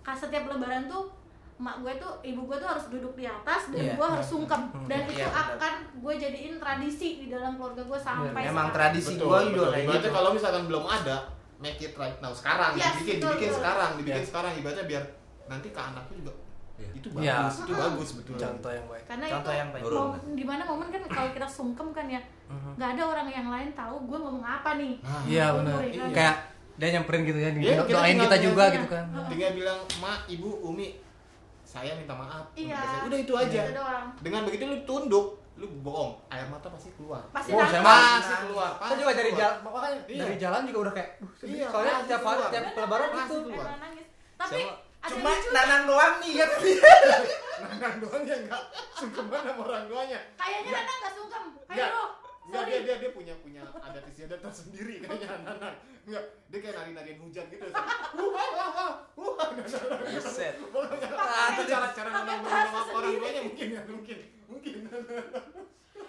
[0.00, 1.10] ka- setiap lebaran tuh
[1.56, 3.92] emak gue tuh ibu gue tuh harus duduk di atas dan Iya.
[3.96, 5.44] gue harus sungkem dan Iya, itu benar.
[5.50, 8.76] akan gue jadiin tradisi di dalam keluarga gue sampai Memang sekarang.
[8.76, 9.40] tradisi betul.
[9.50, 10.08] juga kayak gitu.
[10.12, 11.16] kalau misalkan belum ada,
[11.56, 13.58] make it right now sekarang, Yes, dibikin, betul, dibikin betul.
[13.58, 14.28] sekarang, dibikin Yes.
[14.28, 15.04] sekarang ibaratnya biar
[15.46, 16.32] nanti ke anaknya juga
[16.76, 16.90] Iya.
[16.92, 18.34] itu bagus, itu bagus betul.
[18.36, 19.04] Contoh yang baik.
[19.06, 19.82] karena Contoh itu yang baik.
[19.88, 22.70] Mom- di mana momen kan kalau kita sungkem kan ya Mhm.
[22.76, 25.80] nggak ada orang yang lain tahu gue ngomong apa nih Nah, Iya benar.
[26.12, 26.36] Kayak
[26.76, 29.04] dia nyamperin gitu ya, Iya, kita doain tinggal kita juga gitu kan.
[29.26, 30.86] tinggal bilang, "Ma, Ibu, Umi,
[31.76, 32.80] saya minta maaf." Iya.
[33.04, 33.60] Udah itu aja.
[33.62, 34.06] Itu doang.
[34.18, 37.20] Dengan begitu lu tunduk, lu bohong, air mata pasti keluar.
[37.30, 37.70] pasti Oh, nangis.
[37.70, 38.70] saya Pasti keluar.
[38.70, 40.20] Kita pasti juga dari jalan, makanya Iya.
[40.22, 41.10] dari jalan juga udah kayak.
[41.42, 43.36] Iya, soalnya tiap hari, tiap lebaran Pasti gitu.
[43.46, 43.66] keluar.
[44.36, 44.60] tapi
[45.06, 46.50] Cuma nanang doang nih kan.
[47.62, 48.62] Nanang doang ya enggak
[48.92, 50.18] sungkeman sama orang tuanya.
[50.34, 50.82] kayaknya Enggak.
[50.82, 51.78] Nana nggak sungkem Enggak.
[51.78, 52.04] ayo lo
[52.46, 55.74] Enggak, dia, dia dia punya punya adat istiadat tersendiri kayaknya Nanang.
[56.02, 57.66] Enggak, dia kayak nari-narian hujan gitu.
[57.66, 58.92] Wah, wah, wah, wah.
[59.12, 60.14] Wah, Nanang.
[60.14, 60.54] Buset.
[60.62, 64.18] Pokoknya Ah, itu cara cara ngomong sama orang tuanya mungkin ya, mungkin.
[64.46, 64.76] Mungkin.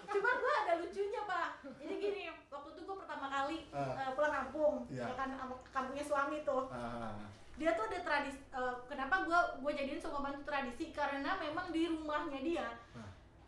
[0.08, 4.76] cuman gue ada lucunya pak jadi gini waktu itu gue pertama kali eh, pulang kampung
[4.89, 5.30] ya kan
[5.67, 7.17] kampungnya suami tuh Ah,
[7.54, 11.82] dia tuh ada tradisi eh, kenapa gue gue jadiin sungkeman itu tradisi karena memang di
[11.86, 13.07] rumahnya dia Ah.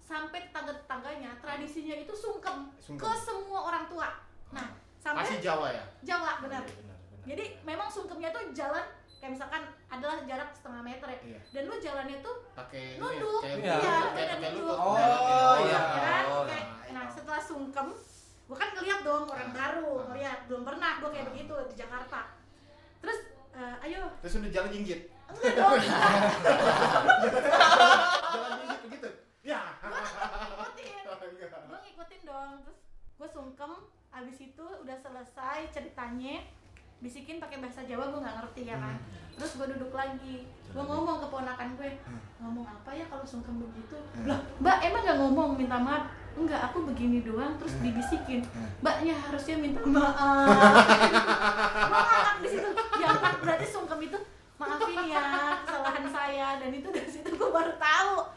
[0.10, 3.00] Sampai tetangga tetangganya tradisinya itu sungkem, Sungkem.
[3.00, 4.10] ke semua orang tua
[4.50, 4.66] nah
[4.98, 5.84] sampai Pasti Jawa ya?
[6.02, 7.24] Jawa benar Iya, benar, benar.
[7.24, 8.84] jadi memang sungkemnya tuh jalan
[9.16, 11.40] kayak misalkan adalah jarak setengah meter ya Iya.
[11.52, 13.40] dan lu jalannya tuh pakai ya, Nunduk.
[13.40, 13.76] kayak Iya.
[13.76, 14.74] kayak Iya, pakai nunduk.
[14.74, 14.98] Oh,
[15.62, 15.80] iya.
[15.94, 16.60] kan Oh, iya.
[16.90, 17.88] nah setelah sungkem
[18.44, 19.54] gua kan ngeliat dong orang Ah.
[19.56, 20.02] baru Ah.
[20.10, 21.30] ngeliat belum pernah gua kayak Ah.
[21.30, 22.20] begitu di Jakarta
[22.98, 23.18] terus
[23.54, 25.00] eh, ayo Terus udah jalan jinggit.
[25.30, 25.78] enggak dong
[28.30, 28.79] Jalan jinggit
[29.50, 29.64] Ya.
[29.82, 31.02] ngikutin.
[31.10, 31.62] Enggak.
[31.66, 32.54] gue ngikutin dong.
[32.62, 32.80] Terus
[33.18, 33.72] gue sungkem
[34.10, 36.46] abis itu udah selesai ceritanya
[37.00, 39.02] bisikin pakai bahasa Jawa gue nggak ngerti ya kan?
[39.34, 40.46] Terus gue duduk lagi.
[40.70, 41.90] Gue ngomong ke ponakan gue
[42.38, 43.98] ngomong apa ya kalau sungkem begitu?
[44.30, 45.50] Lah mbak emang nggak ngomong?
[45.58, 46.14] Minta maaf.
[46.38, 47.58] Enggak aku begini doang.
[47.58, 48.46] Terus dibisikin.
[48.86, 50.54] Mbaknya harusnya minta maaf
[51.90, 52.70] gue ngakak di situ
[53.02, 54.20] ya Pak, berarti sungkem itu
[54.62, 58.30] maafin ya kesalahan saya dan itu dari situ gue baru tahu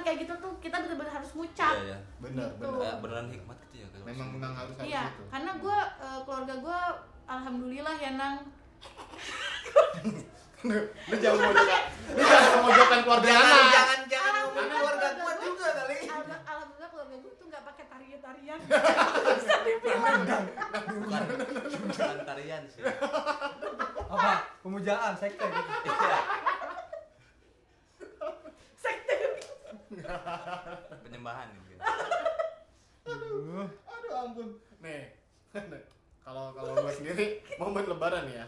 [0.00, 1.98] kayak gitu tuh kita benar-benar harus ngucap Iya, iya.
[2.18, 2.60] Benar, Gitu.
[2.60, 2.78] benar.
[2.78, 5.22] Kayak beneran hikmat gitu ya kalau Memang memang harus harus Iya, gitu.
[5.28, 5.78] karena gue
[6.22, 6.78] keluarga gue
[7.26, 8.36] alhamdulillah ya nang
[10.58, 10.74] Lu
[11.16, 11.82] jangan mojokan.
[12.10, 12.22] Lu
[12.68, 13.70] jangan keluarga Jangan anak.
[13.70, 15.96] jangan jangan ngomong Alhamdulillah keluarga gua juga kali.
[16.44, 18.58] Alhamdulillah keluarga gue tuh nggak pakai tarian tarian.
[18.58, 19.54] Bisa
[21.78, 22.82] Bukan tarian sih.
[24.08, 24.32] Apa?
[24.60, 25.72] Pemujaan sekte gitu.
[25.88, 26.18] Iya.
[31.04, 31.82] Penyembahan gitu.
[33.08, 33.64] Aduh.
[33.64, 34.48] Aduh ampun.
[34.84, 35.12] Nih.
[36.24, 37.26] kalau kalau gue sendiri
[37.60, 38.44] momen lebaran ya.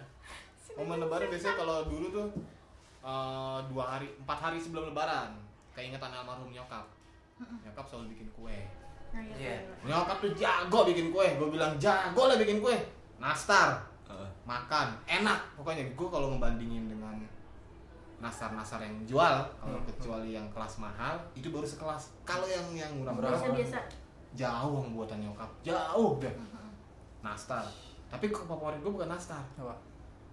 [0.76, 2.28] Momen lebaran biasanya kalau dulu tuh
[3.02, 5.32] eh, dua hari, empat hari sebelum lebaran.
[5.72, 6.84] Keingetan almarhum nyokap.
[7.40, 8.58] Nyokap selalu bikin kue.
[9.10, 9.56] Nah, iya, Iya.
[9.58, 9.86] iya.
[9.88, 11.26] Nyokap tuh jago bikin kue.
[11.40, 12.76] Gue bilang jago lah bikin kue.
[13.20, 13.76] Nastar,
[14.08, 14.28] Heeh.
[14.48, 15.40] makan, enak.
[15.56, 17.19] Pokoknya gue kalau ngebandingin dengan
[18.20, 19.86] nastar-nastar yang jual, kalau Hmm.
[19.86, 22.12] kecuali yang kelas mahal, itu baru sekelas.
[22.22, 23.16] Kalau yang yang Murah.
[23.16, 23.80] murah-murah Biasa-biasa.
[24.32, 26.30] jauh yang buatan nyokap jauh deh
[27.20, 27.66] nastar
[28.06, 29.74] tapi kok favorit gue bukan nastar Apa?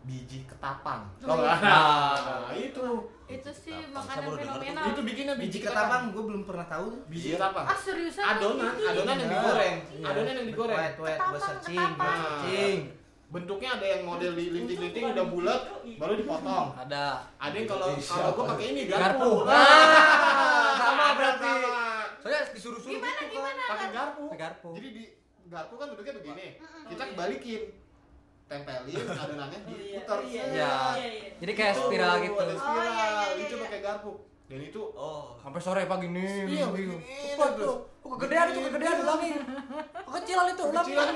[0.03, 1.57] biji ketapang Oh, iya.
[1.59, 2.85] nah, itu
[3.25, 4.85] Itu sih makanan fenomenal.
[4.87, 6.93] itu bikinnya Biji ketapang gue belum pernah tahu.
[7.05, 8.23] biji ketapang Ah seriusan?
[8.23, 9.33] adonan adonan yang Iya.
[9.33, 10.05] digoreng Iya.
[10.05, 12.19] adonan yang digoreng Wet, wet, gue Ketapang, searching, gue ketapang.
[12.21, 12.77] searching.
[13.27, 15.61] Bentuknya ada yang model di linting-linting udah bulat
[15.93, 17.05] baru dipotong Ada.
[17.35, 19.03] ada yang kalau kalau gue pakai ini Garpu.
[19.03, 21.51] garpu Ah, sama berarti.
[22.17, 23.61] Soalnya disuruh-suruh Gimana, gitu gimana?
[23.67, 24.69] pakai garpu Pakai garpu.
[24.73, 25.03] jadi di
[25.45, 26.47] garpu kan bentuknya begini
[26.87, 27.61] kita kebalikin
[28.45, 30.43] tempelin adonannya diputar Iya.
[30.47, 30.71] iya.
[31.37, 32.35] Jadi kayak spiral gitu.
[32.37, 33.63] ada Oh, spiral iya, iya, iya, itu iya.
[33.63, 34.11] pakai garpu
[34.47, 35.35] dan itu Oh.
[35.37, 36.47] Sampai sore pagi nih.
[36.47, 36.71] Iya, bingung.
[36.71, 37.75] begini Cepat terus.
[38.07, 39.35] Oh, kegedean itu kegedean ulangin.
[40.07, 40.95] Kecilan itu ulangin.
[40.95, 41.07] kecilan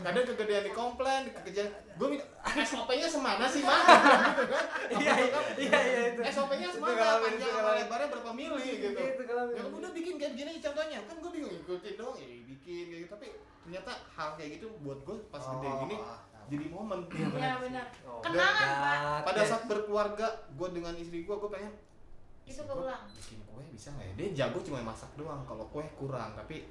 [0.04, 2.24] kadang kegedean di komplain kekejar gue minta
[2.62, 5.14] SOP-nya semana sih mah gitu kan Iya,
[5.56, 6.20] iya, iya, itu.
[6.26, 9.54] SOP-nya semana panjang sama lebarnya berapa mili gitu Itu ngalamin.
[9.54, 13.10] ya udah bikin kayak gini contohnya kan gue bingung ikutin dong ya bikin kayak gitu
[13.10, 13.26] tapi
[13.60, 15.78] ternyata hal kayak gitu buat gue pas gede Oh.
[15.82, 15.96] gini
[16.50, 17.86] jadi momen Iya benar.
[18.02, 18.20] Oh.
[18.20, 19.22] Kenangan pak.
[19.24, 21.72] pada saat berkeluarga gue dengan istri gue gue pengen
[22.44, 23.04] Itu keulang.
[23.10, 26.66] bikin kue bisa nggak ya dia jago cuma masak doang kalau kue kurang tapi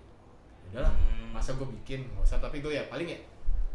[0.63, 1.31] ya udahlah Hmm.
[1.31, 3.19] masa gue bikin nggak usah tapi gue ya paling ya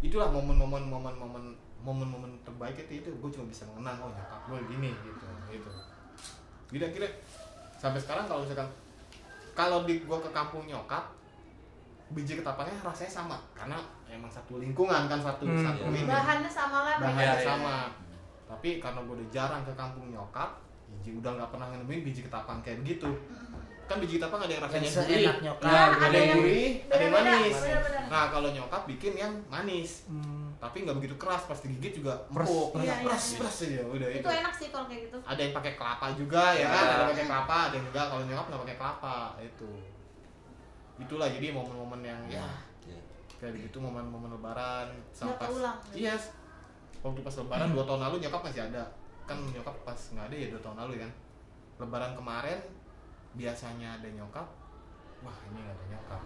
[0.01, 1.45] itulah momen-momen momen-momen
[1.81, 5.71] momen-momen terbaik itu itu gue cuma bisa mengenang oh nyokap gue gini gitu gitu
[6.71, 7.09] tidak kira
[7.75, 8.69] sampai sekarang kalau misalkan
[9.53, 11.09] kalau di gue ke kampung nyokap
[12.11, 15.59] biji ketapangnya rasanya sama karena emang satu lingkungan kan satu Hmm.
[15.59, 16.97] satu ini Bahannya sama lah.
[16.99, 17.45] bahannya Iya, iya.
[17.45, 17.75] sama
[18.47, 20.51] tapi karena gue udah jarang ke kampung nyokap
[20.97, 23.11] biji udah nggak pernah nemuin biji ketapang kayak begitu
[23.85, 25.61] kan biji ketapang ada yang rasanya Yang gurih nyokap.
[25.63, 27.57] Nah, ada, ada yang gurih ada yang manis
[28.07, 30.49] nah kalau nyokap bikin yang manis Hmm.
[30.57, 32.73] tapi nggak begitu keras pas digigit juga empuk.
[32.75, 33.39] Iya, iya, pres iya.
[33.39, 35.19] pres aja udah itu Itu enak sih kalau kayak gitu.
[35.21, 36.81] ada yang pakai kelapa juga ya kan Ya.
[36.81, 39.71] ada yang pakai kelapa ada yang enggak kalau nyokap nggak pakai kelapa itu
[40.97, 42.47] itulah jadi momen-momen yang ya
[42.83, 43.01] Iya.
[43.37, 45.79] kayak begitu momen-momen lebaran Nggak pas keulang.
[45.93, 46.15] iya
[47.03, 48.85] waktu pas lebaran dua tahun lalu nyokap masih ada
[49.25, 51.11] kan nyokap pas nggak ada ya dua tahun lalu kan.
[51.81, 52.59] Lebaran kemarin
[53.35, 54.47] biasanya ada nyokap
[55.21, 56.23] wah ini nggak ada nyokap.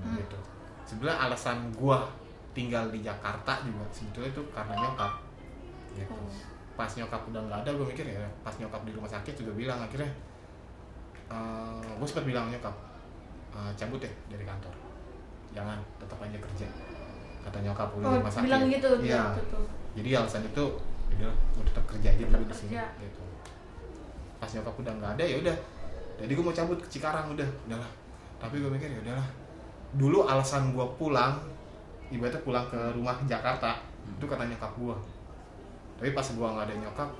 [0.00, 0.16] Hmm.
[0.16, 0.38] gitu.
[0.86, 2.08] Sebenarnya alasan gua
[2.50, 5.12] tinggal di Jakarta juga sebetulnya itu karena nyokap.
[5.92, 6.10] Gitu.
[6.10, 6.30] Oh.
[6.70, 9.76] pas nyokap udah nggak ada gue mikir ya pas nyokap di rumah sakit juga bilang
[9.76, 10.08] akhirnya
[11.92, 12.72] gue sempat bilang nyokap
[13.52, 14.72] "Eh, cabut ya dari kantor.
[15.50, 16.66] Jangan tetap aja kerja.
[17.42, 18.46] Kata nyokap udah Oh, di rumah sakit.
[18.46, 19.60] bilang gitu dia iya waktu itu.
[19.92, 20.64] jadi alasan itu
[21.16, 23.22] udah gue tetap kerja aja dulu di sini gitu.
[24.38, 25.56] Pas nyokap udah nggak ada ya udah.
[26.20, 27.48] Jadi gue mau cabut ke Cikarang udah.
[27.66, 27.90] Udahlah.
[28.40, 29.28] Tapi gue mikir ya udahlah.
[29.96, 31.34] Dulu alasan gue pulang
[32.10, 34.96] ibaratnya pulang ke rumah Jakarta itu kata nyokap gue
[36.02, 37.10] tapi pas gue nggak ada nyokap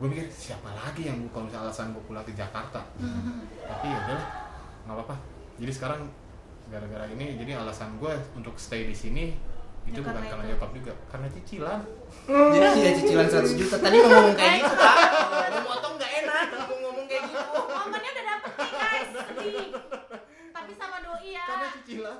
[0.00, 2.80] gue mikir siapa lagi yang kalau misalnya alasan gue pulang ke Jakarta?
[2.96, 3.44] Hmm.
[3.68, 4.26] tapi ya udahlah
[4.88, 5.16] nggak apa-apa.
[5.60, 6.00] Jadi sekarang
[6.72, 9.36] gara-gara ini jadi alasan gue untuk stay di sini
[9.90, 10.50] itu bukan karena karena itu.
[10.54, 11.80] nyokap juga karena cicilan
[12.30, 13.76] Jadi tidak cicilan 100 juta.
[13.82, 14.96] Tadi ngomong kayak gitu, Pak.
[15.50, 17.38] Mau motong nggak enak, ngomong kayak gitu.
[17.58, 19.10] Momennya udah dapet nih guys.
[20.54, 21.44] Tapi sama doi ya.
[21.50, 22.18] karena cicilan.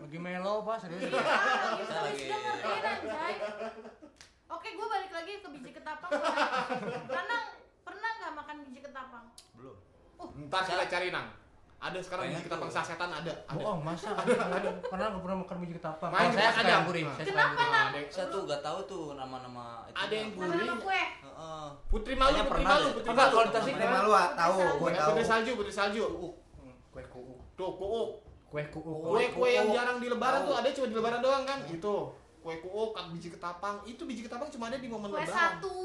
[0.00, 1.00] Lagi melo pak serius.
[1.06, 3.34] Iya, lagi serius anjay.
[4.50, 6.10] Oke, gue balik lagi ke biji ketapang.
[7.04, 7.36] Karena
[7.84, 9.24] pernah nggak makan biji ketapang?
[9.54, 9.76] Belum.
[10.20, 11.39] ntar kita cari nang
[11.80, 12.76] ada sekarang Pengen biji ketapang tuh.
[12.76, 14.12] sasetan ada ada Bohong masa?
[14.52, 14.68] Ada.
[14.84, 16.10] Pernah nggak pernah makan biji ketapang?
[16.10, 16.74] Main saya ada.
[16.84, 17.04] gurih.
[17.08, 17.72] Saya suka Kenapa, gurih.
[17.72, 19.96] Ada yang- Saya tuh gak tahu tuh nama-nama itu.
[19.96, 20.68] Ada yang Gurih.
[20.78, 21.02] kue.
[21.24, 21.66] Heeh.
[21.88, 24.68] putri malu putri pernah malu putri Enggak, malu kalau Tasik Putri malu ah, tahu, gue
[24.78, 25.08] Putri- tahu.
[25.10, 27.40] putri salju putri salju Hmm, Kue kuuk.
[27.56, 28.08] tuh kuuk
[28.46, 28.84] Kue kuuk.
[29.06, 31.94] kue kue yang jarang di lebaran tuh ada cuma di lebaran doang kan itu
[32.38, 35.76] kue kuuk biji ketapang itu biji ketapang cuma ada di momen Kue lebaran satu.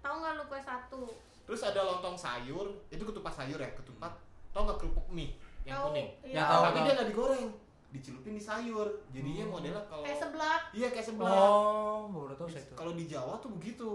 [0.00, 1.02] Tahu nggak lu kue satu?
[1.44, 4.08] terus ada lontong sayur itu ketupat sayur ya ketupat
[4.54, 5.86] tau nggak kerupuk mie yang Tahu.
[5.90, 6.34] kuning Iya.
[6.34, 7.46] Yang tahu, tapi dia nggak digoreng
[7.90, 10.60] dicelupin di sayur jadinya modelnya kalau Kayak seblak.
[10.70, 12.74] iya kayak sebelah Oh, baru tahu saya itu.
[12.74, 13.88] kalau di Jawa tuh begitu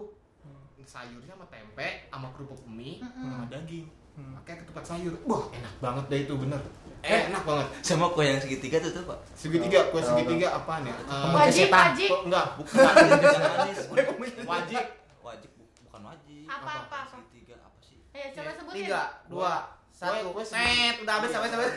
[0.82, 3.24] sayurnya sama tempe sama kerupuk mie Mm-mm.
[3.26, 4.36] sama daging Hmm.
[4.36, 6.60] pakai ketupat sayur wah enak banget deh itu bener
[7.00, 9.15] eh, enak banget Sama kue yang segitiga tuh tuh, Pak.
[9.32, 11.84] segitiga kue Oh, segitiga apaan ya Eh, Wajib, setan.
[11.88, 12.10] wajib.
[12.10, 13.80] kok enggak Bukan, yang manis.
[14.43, 14.84] wajib
[15.22, 16.43] Wajib bu- bukan wajib.
[16.45, 17.00] Apa apa apa?
[17.08, 17.98] Segitiga apa sih?
[18.10, 18.76] Ayo coba sebutin.
[18.82, 19.54] tiga dua
[20.00, 21.72] satu kue net udah habis habis habis?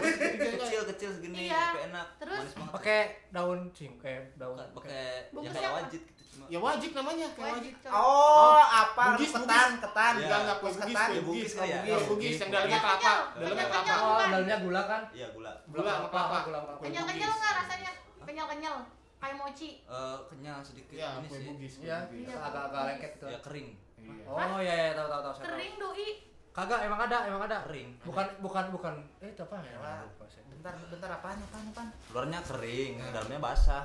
[0.55, 1.91] Kecil kecil segini, Iya.
[1.91, 2.07] enak.
[2.17, 2.39] Terus?
[2.39, 2.73] Manis banget.
[2.73, 4.55] Pakai daun cing, kayak daun.
[4.55, 5.79] Pakai yang kayak apa?
[5.83, 6.45] wajib gitu cuma.
[6.47, 7.85] ya wajib namanya kayak wajib Wajib.
[7.85, 7.99] coba.
[7.99, 9.83] oh apa Bugis, ketan bugis.
[9.83, 10.23] ketan Iya.
[10.23, 11.09] enggak enggak kue Bugis bugis ketan.
[11.09, 11.59] kue Ya, bugis ya.
[11.59, 12.37] Kue Iya, bugis bugis.
[12.39, 15.03] yang dalamnya kelapa dalamnya kelapa Oh, dalamnya gula kan?
[15.11, 15.53] Iya, gula.
[15.67, 17.91] gula sama kelapa Gula sama Kenyal kenyal nggak rasanya?
[18.23, 18.77] Kenyal kenyal.
[19.19, 19.71] Kayak mochi.
[19.83, 21.43] Eh, kenyal sedikit ya ini kue sih.
[21.43, 21.75] Iya, bugis.
[21.83, 22.37] Iya.
[22.39, 23.27] agak-agak lengket gitu.
[23.27, 23.69] Ya kering.
[23.99, 24.25] Iya.
[24.25, 25.51] Oh iya iya tahu tahu tahu saya tahu.
[25.53, 26.09] Kering doi.
[26.53, 27.65] Kagak emang ada, emang ada.
[27.65, 27.97] Kering.
[28.05, 30.05] Bukan bukan bukan eh itu apa ya?
[30.53, 33.85] Bentar bentar apaan apaan apaan Luarnya kering, dalamnya basah.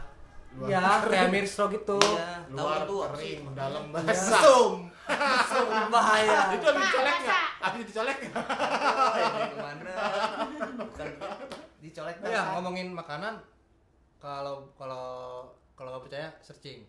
[0.53, 1.99] Luar Iya, kayak mirstro gitu.
[1.99, 3.95] Iya, tahu luar tuh kering dalam Iya.
[4.03, 4.73] basah zoom
[5.87, 6.51] Bahaya.
[6.51, 7.45] itu habis Bah, dicolek nggak basah.
[7.63, 8.45] habis dicolek nggak?
[9.17, 9.91] Ini ke mana?
[10.83, 11.07] Bukan.
[11.79, 13.33] dicolek Ya ngomongin makanan,
[14.17, 15.07] kalau kalau
[15.73, 16.83] kalau nggak percaya searching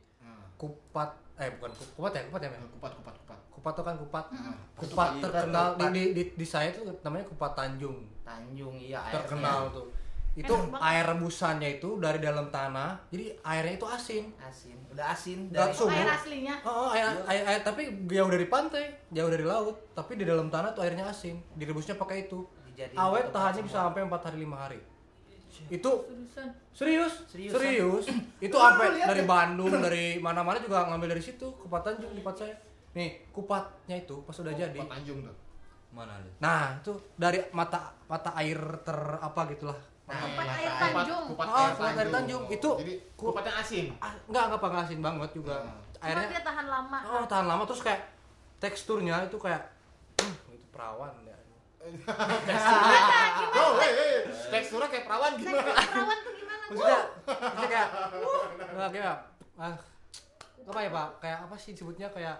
[0.56, 3.94] kupat eh bukan ku- kupat ya kupat ya men kupat kupat kupat kupat tuh kan
[3.96, 4.54] kupat Mm-mm.
[4.74, 5.22] kupat Kupat.
[5.22, 5.90] terkenal di, Kupat.
[5.92, 9.14] di, di, di saya tuh namanya kupat Tanjung Tanjung iya airnya.
[9.16, 9.86] terkenal tuh
[10.34, 15.38] itu Enak air rebusannya itu dari dalam tanah jadi airnya itu asin asin udah asin
[15.48, 15.90] dari sumur.
[15.92, 16.54] Air aslinya.
[16.60, 20.46] oh, oh, air, air, air- tapi jauh dari pantai jauh dari laut tapi di dalam
[20.46, 24.54] tanah tuh airnya asin direbusnya pakai itu Dijadiin awet tahannya bisa sampai 4 hari 5
[24.56, 24.78] hari
[25.68, 26.48] itu Seriusan.
[26.70, 27.54] serius Seriusan?
[27.54, 28.04] serius
[28.46, 29.26] itu lihat dari ya?
[29.26, 32.54] Bandung dari mana-mana juga ngambil dari situ kupat Tanjung tempat saya
[32.90, 35.36] nih kupatnya itu pas udah jadi kupat Tanjung tuh
[35.88, 36.30] Mana lu?
[36.38, 41.24] nah itu dari mata mata air ter apa gitulah Kupat Nah, air kupat- Tanjung.
[41.28, 42.42] kupat Oh, air kupat air Tanjung.
[42.48, 45.56] Itu jadi ku- kupatnya asin ah, enggak enggak apa asin banget juga.
[45.92, 46.98] Cuma airnya dia tahan lama.
[47.04, 48.00] oh tahan lama terus kayak
[48.56, 49.60] teksturnya itu kayak
[50.16, 51.12] hmm, itu perawan
[51.88, 53.16] ya Gimana?
[53.30, 53.58] Gimana?
[53.58, 54.12] oh hei hei
[54.48, 56.62] teksturnya kayak perawan gimana Tekstur perawan tuh gimana?
[56.68, 57.88] maksudnya maksudnya kayak
[58.68, 59.16] enggak kayak
[59.56, 59.76] ah
[60.68, 62.36] apa ya pak kayak apa sih disebutnya kayak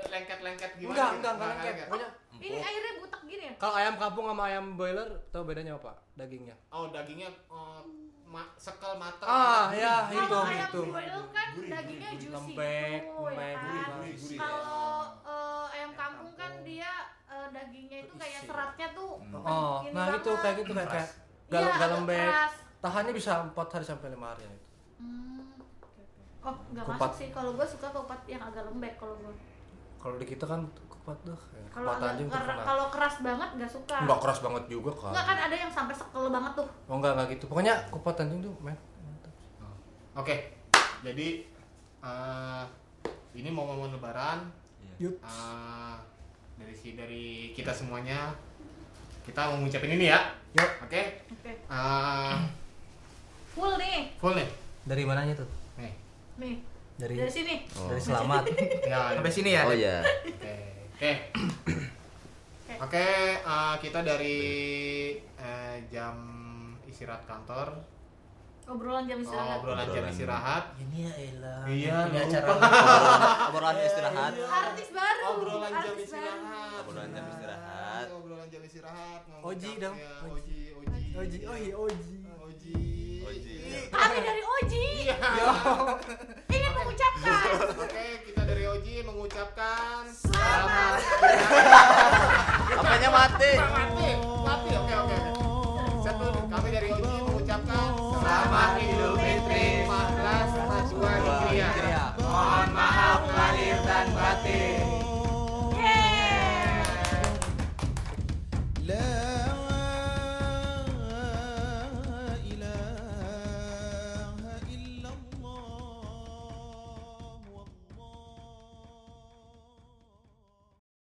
[0.00, 1.16] lengket lengket gimana enggak gitu?
[1.16, 3.54] enggak enggak Nggak lengket pokoknya Ini airnya butek gini ya?
[3.56, 7.80] kalau ayam kampung sama ayam boiler tau bedanya apa dagingnya oh dagingnya eh,
[8.24, 12.34] ma- sekel matang ah ya itu Kalau ayam itu boil kan Gurih, dagingnya gurih, juicy
[12.36, 13.64] lembek, gitu, ya lembek, kan?
[13.64, 14.38] gurih, gurih, gurih.
[14.38, 14.92] Kalau
[15.24, 16.92] eh, ayam kampung kan dia
[17.28, 20.40] eh, dagingnya itu kayak seratnya tuh oh ini nah itu banget.
[20.40, 21.08] kayak gitu kayak kayak
[21.48, 22.52] galam agak galembek keras.
[22.78, 24.66] tahannya bisa 4 hari sampai 5 hari ya itu
[24.98, 25.38] Hmm.
[26.40, 27.28] Oh, nggak masuk sih.
[27.28, 29.34] Kalau gue suka kupat yang agak lembek kalau gue.
[29.96, 31.94] kalau di kita kan kupat tuh ya, Kalau
[32.60, 33.94] kalau keras banget nggak suka.
[33.96, 36.68] enggak keras banget juga kan Nggak, kan ada yang sampai sekel banget tuh.
[36.84, 39.34] oh enggak enggak gitu pokoknya kupat Tanjung tuh men mantap
[40.14, 40.34] oke
[41.00, 41.26] jadi
[42.00, 42.64] eh,
[43.34, 44.94] ini mau momen lebaran Iya.
[45.04, 45.14] Yuk.
[46.58, 48.34] Dari si dari kita semuanya
[49.22, 50.20] kita mau ngucapin ini ya
[50.52, 50.70] Yuk.
[50.82, 51.52] oke Oke.
[51.52, 52.36] Eh,
[53.50, 53.98] Full nih.
[54.16, 54.48] full nih
[54.82, 55.92] dari mananya tuh nih
[56.36, 56.54] Nih.
[56.96, 57.54] dari Dari sini.
[57.74, 57.88] Oh.
[57.88, 58.42] dari selamat
[58.90, 60.02] ya sampai sini ya Oh iya.
[60.02, 60.54] Oke,
[60.94, 61.12] oke,
[62.80, 63.06] oke.
[63.38, 64.38] eh, kita dari
[65.34, 66.14] eh, jam
[66.84, 67.70] istirahat kantor,
[68.68, 69.58] Obrolan jam istirahat.
[69.58, 72.26] obrolan jam istirahat, ini ya elah Iya, ini lupa.
[72.28, 74.32] acara Obrolan, obrolan istirahat.
[74.36, 75.22] Artis baru.
[75.26, 78.06] obrolan jam istirahat, Obrolan jam istirahat.
[78.10, 79.20] obrolan jam istirahat.
[79.40, 79.96] Oji dong.
[79.96, 82.76] ya, Oji, Oji, Oji oh iya Oji Oji,
[83.24, 83.54] Oji.
[83.64, 83.88] baru.
[83.88, 85.16] Kami dari Oji Iya.
[86.46, 91.00] ingin mengucapkan Oke, kita dari Oji mengucapkan selamat
[92.70, 93.52] Apanya mati?
[98.76, 101.87] Idul Fitri 1442 Hijriah